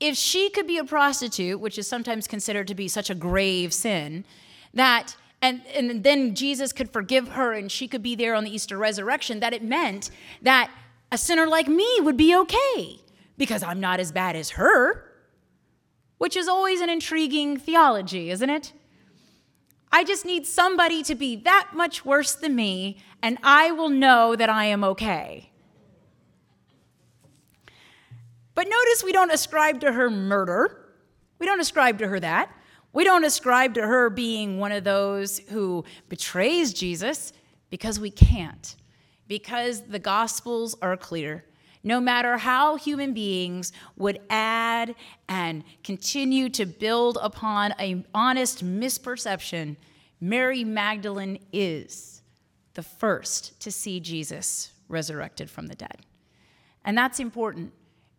if 0.00 0.16
she 0.16 0.48
could 0.48 0.66
be 0.66 0.78
a 0.78 0.84
prostitute, 0.84 1.60
which 1.60 1.76
is 1.76 1.86
sometimes 1.86 2.26
considered 2.26 2.68
to 2.68 2.74
be 2.74 2.88
such 2.88 3.10
a 3.10 3.14
grave 3.14 3.74
sin, 3.74 4.24
that 4.72 5.16
and, 5.40 5.62
and 5.74 6.02
then 6.02 6.34
Jesus 6.34 6.72
could 6.72 6.90
forgive 6.90 7.28
her 7.28 7.52
and 7.52 7.70
she 7.70 7.86
could 7.86 8.02
be 8.02 8.14
there 8.14 8.34
on 8.34 8.44
the 8.44 8.50
Easter 8.50 8.76
resurrection, 8.76 9.40
that 9.40 9.52
it 9.52 9.62
meant 9.62 10.10
that 10.42 10.70
a 11.12 11.18
sinner 11.18 11.46
like 11.46 11.68
me 11.68 11.88
would 12.00 12.16
be 12.16 12.36
okay 12.36 13.00
because 13.36 13.62
I'm 13.62 13.80
not 13.80 14.00
as 14.00 14.10
bad 14.10 14.34
as 14.36 14.50
her, 14.50 15.04
which 16.18 16.36
is 16.36 16.48
always 16.48 16.80
an 16.80 16.88
intriguing 16.88 17.56
theology, 17.56 18.30
isn't 18.30 18.50
it? 18.50 18.72
I 19.90 20.04
just 20.04 20.26
need 20.26 20.46
somebody 20.46 21.02
to 21.04 21.14
be 21.14 21.36
that 21.36 21.70
much 21.72 22.04
worse 22.04 22.34
than 22.34 22.54
me, 22.54 22.98
and 23.22 23.38
I 23.42 23.70
will 23.70 23.88
know 23.88 24.36
that 24.36 24.50
I 24.50 24.66
am 24.66 24.84
okay. 24.84 25.50
But 28.54 28.68
notice 28.68 29.04
we 29.04 29.12
don't 29.12 29.32
ascribe 29.32 29.80
to 29.80 29.92
her 29.92 30.10
murder. 30.10 30.92
We 31.38 31.46
don't 31.46 31.60
ascribe 31.60 31.98
to 32.00 32.08
her 32.08 32.20
that. 32.20 32.50
We 32.92 33.04
don't 33.04 33.24
ascribe 33.24 33.74
to 33.74 33.82
her 33.82 34.10
being 34.10 34.58
one 34.58 34.72
of 34.72 34.84
those 34.84 35.38
who 35.50 35.84
betrays 36.08 36.72
Jesus 36.72 37.32
because 37.70 38.00
we 38.00 38.10
can't, 38.10 38.76
because 39.26 39.82
the 39.82 39.98
Gospels 39.98 40.76
are 40.80 40.96
clear. 40.96 41.44
No 41.84 42.00
matter 42.00 42.38
how 42.38 42.76
human 42.76 43.12
beings 43.12 43.72
would 43.96 44.20
add 44.30 44.94
and 45.28 45.62
continue 45.84 46.48
to 46.50 46.66
build 46.66 47.18
upon 47.22 47.72
an 47.72 48.04
honest 48.14 48.64
misperception, 48.64 49.76
Mary 50.20 50.64
Magdalene 50.64 51.38
is 51.52 52.22
the 52.74 52.82
first 52.82 53.60
to 53.60 53.70
see 53.70 54.00
Jesus 54.00 54.72
resurrected 54.88 55.48
from 55.48 55.66
the 55.66 55.74
dead. 55.74 55.98
And 56.84 56.96
that's 56.96 57.20
important 57.20 57.72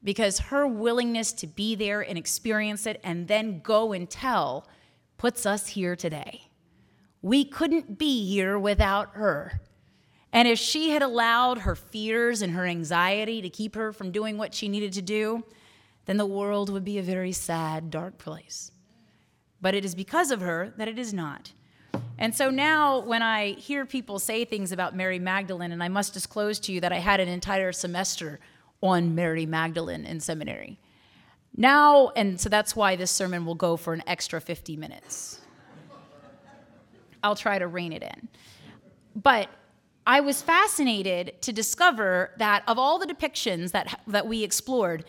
because 0.04 0.40
her 0.40 0.66
willingness 0.66 1.32
to 1.34 1.48
be 1.48 1.76
there 1.76 2.02
and 2.02 2.18
experience 2.18 2.86
it 2.86 3.00
and 3.04 3.28
then 3.28 3.60
go 3.60 3.92
and 3.94 4.10
tell 4.10 4.68
puts 5.18 5.46
us 5.46 5.68
here 5.68 5.96
today. 5.96 6.50
We 7.22 7.44
couldn't 7.44 7.98
be 7.98 8.26
here 8.26 8.58
without 8.58 9.10
her. 9.14 9.62
And 10.32 10.48
if 10.48 10.60
she 10.60 10.92
had 10.92 11.02
allowed 11.02 11.60
her 11.60 11.76
fears 11.76 12.42
and 12.42 12.54
her 12.54 12.66
anxiety 12.66 13.42
to 13.42 13.50
keep 13.50 13.76
her 13.76 13.92
from 13.92 14.12
doing 14.12 14.38
what 14.38 14.54
she 14.54 14.70
needed 14.70 14.94
to 14.94 15.02
do, 15.02 15.44
then 16.06 16.18
the 16.18 16.26
world 16.26 16.70
would 16.70 16.86
be 16.86 16.98
a 16.98 17.04
very 17.04 17.32
sad, 17.32 17.92
dark 17.92 18.18
place. 18.18 18.72
But 19.60 19.76
it 19.76 19.84
is 19.84 19.96
because 19.96 20.32
of 20.32 20.42
her 20.42 20.74
that 20.78 20.88
it 20.88 20.98
is 20.98 21.14
not. 21.14 21.52
And 22.18 22.36
so 22.36 22.50
now, 22.50 23.00
when 23.00 23.22
I 23.22 23.52
hear 23.54 23.86
people 23.86 24.20
say 24.20 24.46
things 24.46 24.72
about 24.72 24.96
Mary 24.96 25.20
Magdalene, 25.20 25.72
and 25.72 25.84
I 25.84 25.88
must 25.88 26.14
disclose 26.14 26.60
to 26.62 26.72
you 26.72 26.82
that 26.82 26.92
I 26.92 26.98
had 26.98 27.20
an 27.20 27.28
entire 27.28 27.72
semester 27.72 28.40
on 28.82 29.16
Mary 29.16 29.46
Magdalene 29.46 30.06
in 30.06 30.20
seminary. 30.20 30.80
Now, 31.56 32.10
and 32.16 32.40
so 32.40 32.50
that's 32.50 32.76
why 32.76 32.96
this 32.96 33.12
sermon 33.12 33.46
will 33.46 33.56
go 33.56 33.76
for 33.76 33.94
an 33.94 34.04
extra 34.08 34.40
50 34.40 34.78
minutes. 34.78 35.42
I'll 37.24 37.36
try 37.36 37.60
to 37.60 37.68
rein 37.68 37.92
it 37.92 38.04
in. 38.04 38.30
But 39.16 39.50
I 40.08 40.22
was 40.22 40.42
fascinated 40.42 41.42
to 41.42 41.52
discover 41.52 42.32
that 42.38 42.64
of 42.68 42.80
all 42.80 42.98
the 42.98 43.06
depictions 43.06 43.72
that, 43.72 44.02
that 44.08 44.28
we 44.28 44.44
explored, 44.44 45.06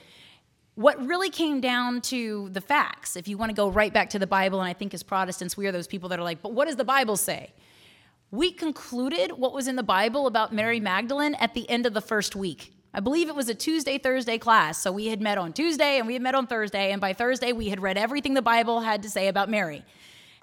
what 0.75 1.05
really 1.07 1.31
came 1.31 1.61
down 1.61 2.01
to 2.01 2.49
the 2.51 2.61
facts, 2.61 3.17
if 3.17 3.29
you 3.29 3.39
want 3.39 3.51
to 3.51 3.55
go 3.55 3.69
right 3.69 3.93
back 3.93 4.11
to 4.11 4.19
the 4.19 4.27
Bible, 4.27 4.61
and 4.61 4.69
I 4.69 4.73
think 4.73 4.93
as 4.95 5.03
Protestants, 5.03 5.57
we 5.57 5.67
are 5.67 5.73
those 5.73 5.87
people 5.87 6.09
that 6.09 6.19
are 6.19 6.23
like, 6.23 6.43
but 6.43 6.53
what 6.53 6.67
does 6.67 6.77
the 6.77 6.85
Bible 6.85 7.17
say? 7.17 7.53
We 8.31 8.53
concluded 8.53 9.33
what 9.33 9.53
was 9.53 9.69
in 9.69 9.77
the 9.77 9.83
Bible 9.83 10.27
about 10.27 10.53
Mary 10.53 10.81
Magdalene 10.81 11.35
at 11.35 11.55
the 11.55 11.69
end 11.69 11.87
of 11.87 11.95
the 11.95 12.01
first 12.01 12.35
week. 12.35 12.73
I 12.93 13.01
believe 13.01 13.29
it 13.29 13.35
was 13.35 13.49
a 13.49 13.55
Tuesday, 13.55 13.99
Thursday 13.99 14.39
class. 14.39 14.79
So 14.79 14.91
we 14.91 15.07
had 15.07 15.21
met 15.21 15.39
on 15.39 15.53
Tuesday 15.53 15.99
and 15.99 16.07
we 16.07 16.15
had 16.15 16.23
met 16.23 16.35
on 16.35 16.47
Thursday. 16.47 16.93
And 16.93 17.01
by 17.01 17.13
Thursday, 17.13 17.53
we 17.53 17.69
had 17.69 17.81
read 17.81 17.97
everything 17.97 18.35
the 18.35 18.43
Bible 18.43 18.81
had 18.81 19.03
to 19.05 19.11
say 19.11 19.29
about 19.29 19.49
Mary. 19.49 19.85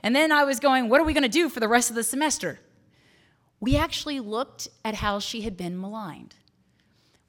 And 0.02 0.16
then 0.16 0.32
I 0.32 0.44
was 0.44 0.60
going, 0.60 0.88
what 0.88 1.02
are 1.02 1.04
we 1.04 1.14
going 1.14 1.24
to 1.24 1.30
do 1.30 1.50
for 1.50 1.60
the 1.60 1.68
rest 1.68 1.90
of 1.90 1.96
the 1.96 2.04
semester? 2.04 2.60
we 3.60 3.76
actually 3.76 4.20
looked 4.20 4.68
at 4.86 4.96
how 4.96 5.20
she 5.20 5.42
had 5.42 5.58
been 5.58 5.80
maligned. 5.80 6.36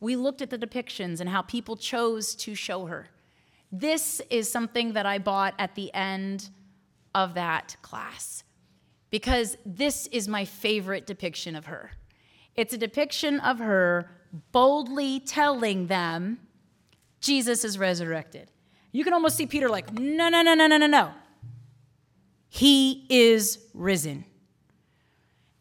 We 0.01 0.17
looked 0.17 0.43
at 0.43 0.51
the 0.51 0.59
depictions 0.59 1.21
and 1.21 1.29
how 1.29 1.43
people 1.43 1.77
chose 1.77 2.35
to 2.37 2.55
show 2.55 2.87
her. 2.87 3.09
This 3.73 4.21
is 4.31 4.51
something 4.51 4.93
that 4.93 5.07
I 5.07 5.19
bought 5.19 5.55
at 5.59 5.75
the 5.75 5.93
end 5.95 6.51
of 7.15 7.35
that 7.35 7.77
class 7.83 8.45
because 9.11 9.57
this 9.65 10.07
is 10.09 10.29
my 10.29 10.45
favorite 10.45 11.07
depiction 11.07 11.57
of 11.57 11.67
her. 11.67 11.93
It's 12.55 12.75
a 12.75 12.79
depiction 12.79 13.41
of 13.41 13.59
her 13.59 14.11
boldly 14.53 15.21
telling 15.21 15.87
them 15.87 16.39
Jesus 17.21 17.65
is 17.65 17.79
resurrected. 17.79 18.51
You 18.93 19.05
can 19.05 19.13
almost 19.13 19.37
see 19.37 19.47
Peter 19.47 19.69
like, 19.69 19.93
no, 19.93 20.29
no, 20.29 20.43
no, 20.43 20.55
no, 20.55 20.67
no, 20.67 20.77
no, 20.77 20.87
no. 20.87 21.13
He 22.49 23.07
is 23.09 23.59
risen. 23.75 24.25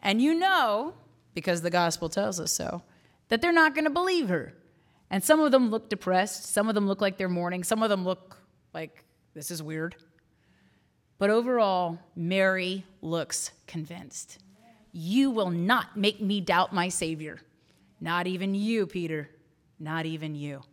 And 0.01 0.21
you 0.21 0.33
know, 0.33 0.93
because 1.33 1.61
the 1.61 1.69
gospel 1.69 2.09
tells 2.09 2.39
us 2.39 2.51
so, 2.51 2.83
that 3.29 3.41
they're 3.41 3.51
not 3.51 3.75
going 3.75 3.83
to 3.83 3.91
believe 3.91 4.29
her. 4.29 4.53
And 5.09 5.23
some 5.23 5.39
of 5.39 5.51
them 5.51 5.69
look 5.69 5.89
depressed, 5.89 6.45
some 6.45 6.67
of 6.69 6.75
them 6.75 6.87
look 6.87 7.01
like 7.01 7.17
they're 7.17 7.29
mourning, 7.29 7.63
some 7.63 7.83
of 7.83 7.89
them 7.89 8.03
look 8.03 8.37
like 8.73 9.03
this 9.33 9.51
is 9.51 9.61
weird. 9.61 9.95
But 11.17 11.29
overall, 11.29 11.99
Mary 12.15 12.85
looks 13.01 13.51
convinced. 13.65 14.39
You 14.91 15.31
will 15.31 15.49
not 15.49 15.97
make 15.97 16.21
me 16.21 16.41
doubt 16.41 16.73
my 16.73 16.89
Savior. 16.89 17.39
Not 17.99 18.27
even 18.27 18.55
you, 18.55 18.85
Peter. 18.85 19.29
Not 19.79 20.05
even 20.05 20.35
you. 20.35 20.63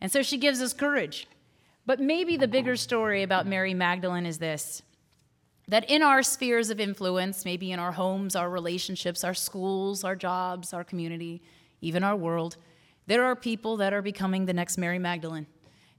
And 0.00 0.10
so 0.10 0.22
she 0.22 0.38
gives 0.38 0.60
us 0.60 0.72
courage. 0.72 1.26
But 1.86 2.00
maybe 2.00 2.36
the 2.36 2.48
bigger 2.48 2.76
story 2.76 3.22
about 3.22 3.46
Mary 3.46 3.74
Magdalene 3.74 4.26
is 4.26 4.38
this 4.38 4.82
that 5.66 5.88
in 5.88 6.02
our 6.02 6.22
spheres 6.22 6.68
of 6.68 6.78
influence, 6.78 7.46
maybe 7.46 7.72
in 7.72 7.78
our 7.78 7.92
homes, 7.92 8.36
our 8.36 8.50
relationships, 8.50 9.24
our 9.24 9.32
schools, 9.32 10.04
our 10.04 10.14
jobs, 10.14 10.74
our 10.74 10.84
community, 10.84 11.40
even 11.80 12.04
our 12.04 12.16
world, 12.16 12.58
there 13.06 13.24
are 13.24 13.34
people 13.34 13.78
that 13.78 13.94
are 13.94 14.02
becoming 14.02 14.44
the 14.44 14.52
next 14.52 14.76
Mary 14.76 14.98
Magdalene. 14.98 15.46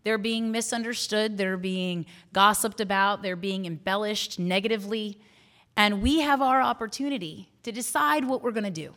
They're 0.03 0.19
being 0.19 0.51
misunderstood, 0.51 1.35
they're 1.35 1.57
being 1.57 2.05
gossiped 2.31 2.79
about, 2.79 3.23
they're 3.23 3.35
being 3.35 3.65
embellished 3.65 4.37
negatively. 4.37 5.17
And 5.75 6.01
we 6.01 6.21
have 6.21 6.43
our 6.43 6.61
opportunity 6.61 7.49
to 7.63 7.71
decide 7.71 8.23
what 8.23 8.43
we're 8.43 8.51
going 8.51 8.65
to 8.65 8.69
do. 8.69 8.93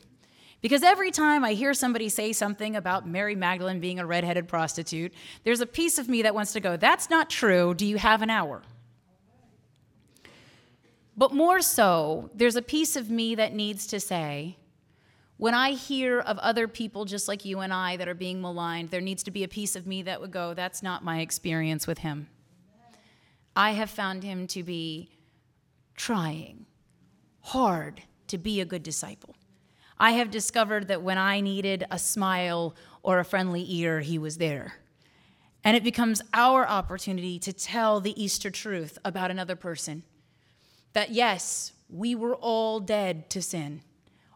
Because 0.60 0.82
every 0.82 1.12
time 1.12 1.44
I 1.44 1.52
hear 1.52 1.72
somebody 1.72 2.08
say 2.08 2.32
something 2.32 2.74
about 2.74 3.06
Mary 3.06 3.36
Magdalene 3.36 3.78
being 3.78 4.00
a 4.00 4.06
redheaded 4.06 4.48
prostitute, 4.48 5.14
there's 5.44 5.60
a 5.60 5.66
piece 5.66 5.98
of 5.98 6.08
me 6.08 6.22
that 6.22 6.34
wants 6.34 6.52
to 6.54 6.60
go, 6.60 6.76
That's 6.76 7.08
not 7.08 7.30
true. 7.30 7.74
Do 7.74 7.86
you 7.86 7.96
have 7.98 8.22
an 8.22 8.30
hour? 8.30 8.62
But 11.16 11.32
more 11.32 11.60
so, 11.60 12.30
there's 12.34 12.56
a 12.56 12.62
piece 12.62 12.96
of 12.96 13.10
me 13.10 13.34
that 13.34 13.52
needs 13.52 13.88
to 13.88 13.98
say, 13.98 14.56
when 15.36 15.54
I 15.54 15.70
hear 15.70 16.18
of 16.20 16.38
other 16.38 16.66
people 16.66 17.04
just 17.04 17.28
like 17.28 17.44
you 17.44 17.60
and 17.60 17.72
I 17.72 17.96
that 17.96 18.08
are 18.08 18.14
being 18.14 18.40
maligned, 18.40 18.90
there 18.90 19.00
needs 19.00 19.22
to 19.24 19.30
be 19.30 19.44
a 19.44 19.48
piece 19.48 19.76
of 19.76 19.86
me 19.86 20.02
that 20.02 20.20
would 20.20 20.32
go, 20.32 20.54
That's 20.54 20.82
not 20.82 21.04
my 21.04 21.20
experience 21.20 21.86
with 21.86 21.98
him. 21.98 22.28
I 23.54 23.72
have 23.72 23.90
found 23.90 24.24
him 24.24 24.48
to 24.48 24.64
be 24.64 25.10
trying 25.96 26.66
hard 27.40 28.02
to 28.28 28.38
be 28.38 28.60
a 28.60 28.64
good 28.64 28.82
disciple. 28.82 29.34
I 30.00 30.12
have 30.12 30.30
discovered 30.30 30.88
that 30.88 31.02
when 31.02 31.18
I 31.18 31.40
needed 31.40 31.84
a 31.90 31.98
smile 31.98 32.74
or 33.02 33.18
a 33.18 33.24
friendly 33.24 33.64
ear, 33.74 34.00
he 34.00 34.18
was 34.18 34.38
there. 34.38 34.74
And 35.64 35.76
it 35.76 35.82
becomes 35.82 36.22
our 36.32 36.66
opportunity 36.66 37.38
to 37.40 37.52
tell 37.52 38.00
the 38.00 38.20
Easter 38.22 38.50
truth 38.50 38.98
about 39.04 39.30
another 39.30 39.56
person. 39.56 40.04
That 40.92 41.10
yes, 41.10 41.72
we 41.88 42.14
were 42.14 42.36
all 42.36 42.80
dead 42.80 43.28
to 43.30 43.42
sin. 43.42 43.82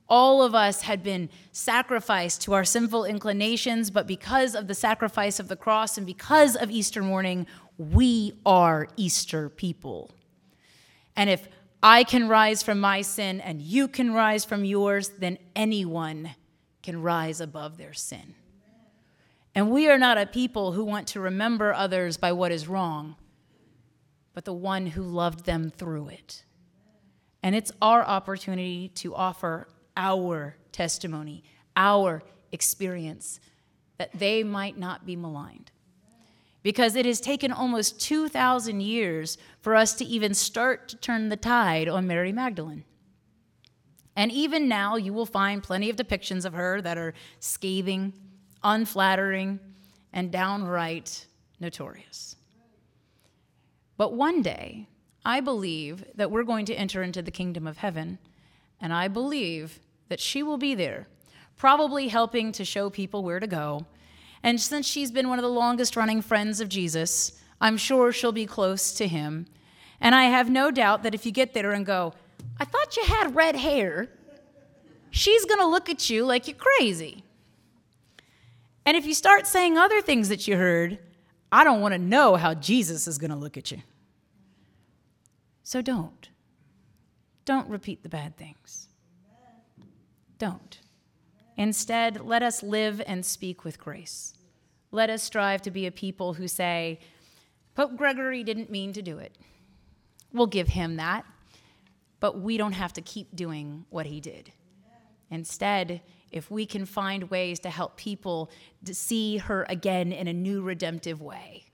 All 0.09 0.43
of 0.43 0.55
us 0.55 0.83
had 0.83 1.03
been 1.03 1.31
sacrificed 1.53 2.43
to 2.43 2.53
our 2.53 2.65
sinful 2.65 3.05
inclinations, 3.05 3.91
but 3.91 4.07
because 4.07 4.55
of 4.55 4.67
the 4.67 4.75
sacrifice 4.75 5.41
of 5.41 5.49
the 5.49 5.57
cross 5.57 5.97
and 5.97 6.07
because 6.07 6.57
of 6.57 6.71
Easter 6.71 7.03
morning, 7.03 7.47
we 7.79 8.35
are 8.45 8.89
Easter 8.97 9.49
people. 9.49 10.11
And 11.17 11.31
if 11.31 11.49
I 11.83 12.05
can 12.05 12.29
rise 12.29 12.63
from 12.63 12.79
my 12.79 13.03
sin 13.03 13.41
and 13.41 13.61
you 13.61 13.89
can 13.89 14.15
rise 14.15 14.45
from 14.45 14.65
yours, 14.65 15.09
then 15.19 15.39
anyone 15.57 16.37
can 16.83 17.03
rise 17.03 17.41
above 17.41 17.77
their 17.77 17.93
sin. 17.93 18.35
And 19.55 19.71
we 19.71 19.89
are 19.89 19.99
not 19.99 20.17
a 20.17 20.27
people 20.27 20.73
who 20.73 20.85
want 20.85 21.09
to 21.09 21.21
remember 21.21 21.75
others 21.75 22.17
by 22.17 22.33
what 22.33 22.53
is 22.53 22.69
wrong, 22.69 23.17
but 24.33 24.45
the 24.45 24.53
one 24.53 24.87
who 24.87 25.03
loved 25.03 25.45
them 25.45 25.71
through 25.71 26.09
it. 26.09 26.45
And 27.43 27.57
it's 27.57 27.73
our 27.83 28.05
opportunity 28.05 28.89
to 28.97 29.15
offer 29.15 29.67
our 29.97 30.57
testimony, 30.71 31.43
our 31.77 32.23
experience, 32.53 33.41
that 33.99 34.13
they 34.15 34.45
might 34.45 34.79
not 34.79 35.05
be 35.05 35.17
maligned. 35.17 35.72
Because 36.63 36.95
it 36.95 37.07
has 37.07 37.21
taken 37.21 37.51
almost 37.51 38.01
2,000 38.01 38.81
years 38.81 39.39
for 39.61 39.75
us 39.75 39.95
to 39.95 40.05
even 40.05 40.35
start 40.35 40.89
to 40.89 40.97
turn 40.97 41.29
the 41.29 41.37
tide 41.37 41.89
on 41.89 42.07
Mary 42.07 42.33
Magdalene. 42.33 42.85
And 44.15 44.31
even 44.31 44.69
now, 44.69 44.97
you 44.97 45.13
will 45.13 45.27
find 45.27 45.63
plenty 45.63 45.91
of 45.91 45.97
depictions 45.97 46.45
of 46.45 46.53
her 46.53 46.81
that 46.83 46.99
are 46.99 47.15
scathing, 47.41 48.13
unflattering, 48.63 49.59
and 50.13 50.31
downright 50.31 51.27
notorious. 51.59 52.37
But 53.97 54.13
one 54.13 54.43
day, 54.43 54.89
I 55.25 55.41
believe 55.41 56.05
that 56.15 56.31
we're 56.31 56.43
going 56.43 56.67
to 56.67 56.75
enter 56.75 57.03
into 57.03 57.23
the 57.23 57.31
kingdom 57.31 57.67
of 57.67 57.79
heaven 57.79 58.19
and 58.83 58.93
I 58.93 59.07
believe 59.07 59.79
that 60.09 60.19
she 60.19 60.43
will 60.43 60.59
be 60.59 60.75
there, 60.75 61.07
probably 61.57 62.09
helping 62.09 62.51
to 62.53 62.65
show 62.65 62.91
people 62.91 63.23
where 63.23 63.39
to 63.39 63.47
go. 63.47 63.87
And 64.43 64.61
since 64.61 64.87
she's 64.87 65.11
been 65.11 65.29
one 65.29 65.39
of 65.39 65.43
the 65.43 65.49
longest 65.49 65.97
running 65.97 66.21
friends 66.21 66.61
of 66.61 66.69
Jesus, 66.69 67.41
I'm 67.61 67.77
sure 67.77 68.13
she'll 68.13 68.33
be 68.33 68.47
close 68.47 68.93
to 68.95 69.07
him. 69.07 69.47
And 70.01 70.15
I 70.15 70.25
have 70.25 70.51
no 70.51 70.71
doubt 70.71 71.05
that 71.05 71.15
if 71.15 71.25
you 71.25 71.33
get 71.33 71.55
there 71.55 71.71
and 71.71 71.87
go, 71.87 72.15
I 72.59 72.65
thought 72.65 72.97
you 72.97 73.05
had 73.05 73.37
red 73.37 73.55
hair, 73.55 74.09
she's 75.11 75.45
going 75.45 75.61
to 75.61 75.67
look 75.67 75.89
at 75.89 76.11
you 76.11 76.25
like 76.25 76.49
you're 76.49 76.57
crazy. 76.57 77.23
And 78.85 78.97
if 78.97 79.07
you 79.07 79.15
start 79.15 79.47
saying 79.47 79.79
other 79.79 80.01
things 80.01 80.29
that 80.29 80.49
you 80.49 80.57
heard, 80.57 80.99
I 81.53 81.63
don't 81.63 81.81
want 81.81 81.93
to 81.95 81.99
know 81.99 82.35
how 82.35 82.55
Jesus 82.55 83.07
is 83.07 83.19
going 83.19 83.31
to 83.31 83.37
look 83.37 83.57
at 83.57 83.71
you. 83.71 83.83
So 85.63 85.81
don't. 85.83 86.29
Don't 87.45 87.69
repeat 87.69 88.03
the 88.03 88.09
bad 88.09 88.37
things. 88.37 88.89
Don't. 90.39 90.81
Instead, 91.57 92.21
let 92.21 92.43
us 92.43 92.63
live 92.63 93.03
and 93.07 93.25
speak 93.25 93.65
with 93.65 93.79
grace. 93.79 94.35
Let 94.91 95.11
us 95.11 95.23
strive 95.23 95.63
to 95.63 95.71
be 95.71 95.87
a 95.87 95.91
people 95.91 96.35
who 96.35 96.49
say, 96.49 97.01
Pope 97.75 97.97
Gregory 97.97 98.43
didn't 98.43 98.71
mean 98.71 98.93
to 98.93 99.03
do 99.03 99.19
it. 99.19 99.37
We'll 100.33 100.47
give 100.47 100.69
him 100.69 100.97
that, 100.97 101.25
but 102.21 102.41
we 102.41 102.57
don't 102.57 102.73
have 102.73 102.93
to 102.95 103.03
keep 103.03 103.35
doing 103.35 103.85
what 103.91 104.07
he 104.07 104.21
did. 104.21 104.53
Instead, 105.31 106.03
if 106.31 106.51
we 106.51 106.67
can 106.67 106.85
find 106.85 107.31
ways 107.31 107.59
to 107.61 107.71
help 107.71 107.97
people 107.97 108.51
to 108.85 108.95
see 108.95 109.39
her 109.39 109.67
again 109.69 110.13
in 110.13 110.27
a 110.27 110.33
new 110.33 110.63
redemptive 110.63 111.21
way, 111.21 111.65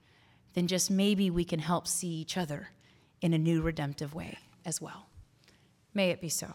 then 0.55 0.67
just 0.67 0.91
maybe 0.91 1.31
we 1.31 1.45
can 1.45 1.61
help 1.61 1.87
see 1.87 2.09
each 2.09 2.37
other 2.37 2.71
in 3.21 3.33
a 3.35 3.39
new 3.39 3.61
redemptive 3.61 4.15
way 4.15 4.39
as 4.65 4.81
well. 4.81 5.07
May 5.95 6.11
it 6.11 6.21
be 6.21 6.29
so. 6.29 6.55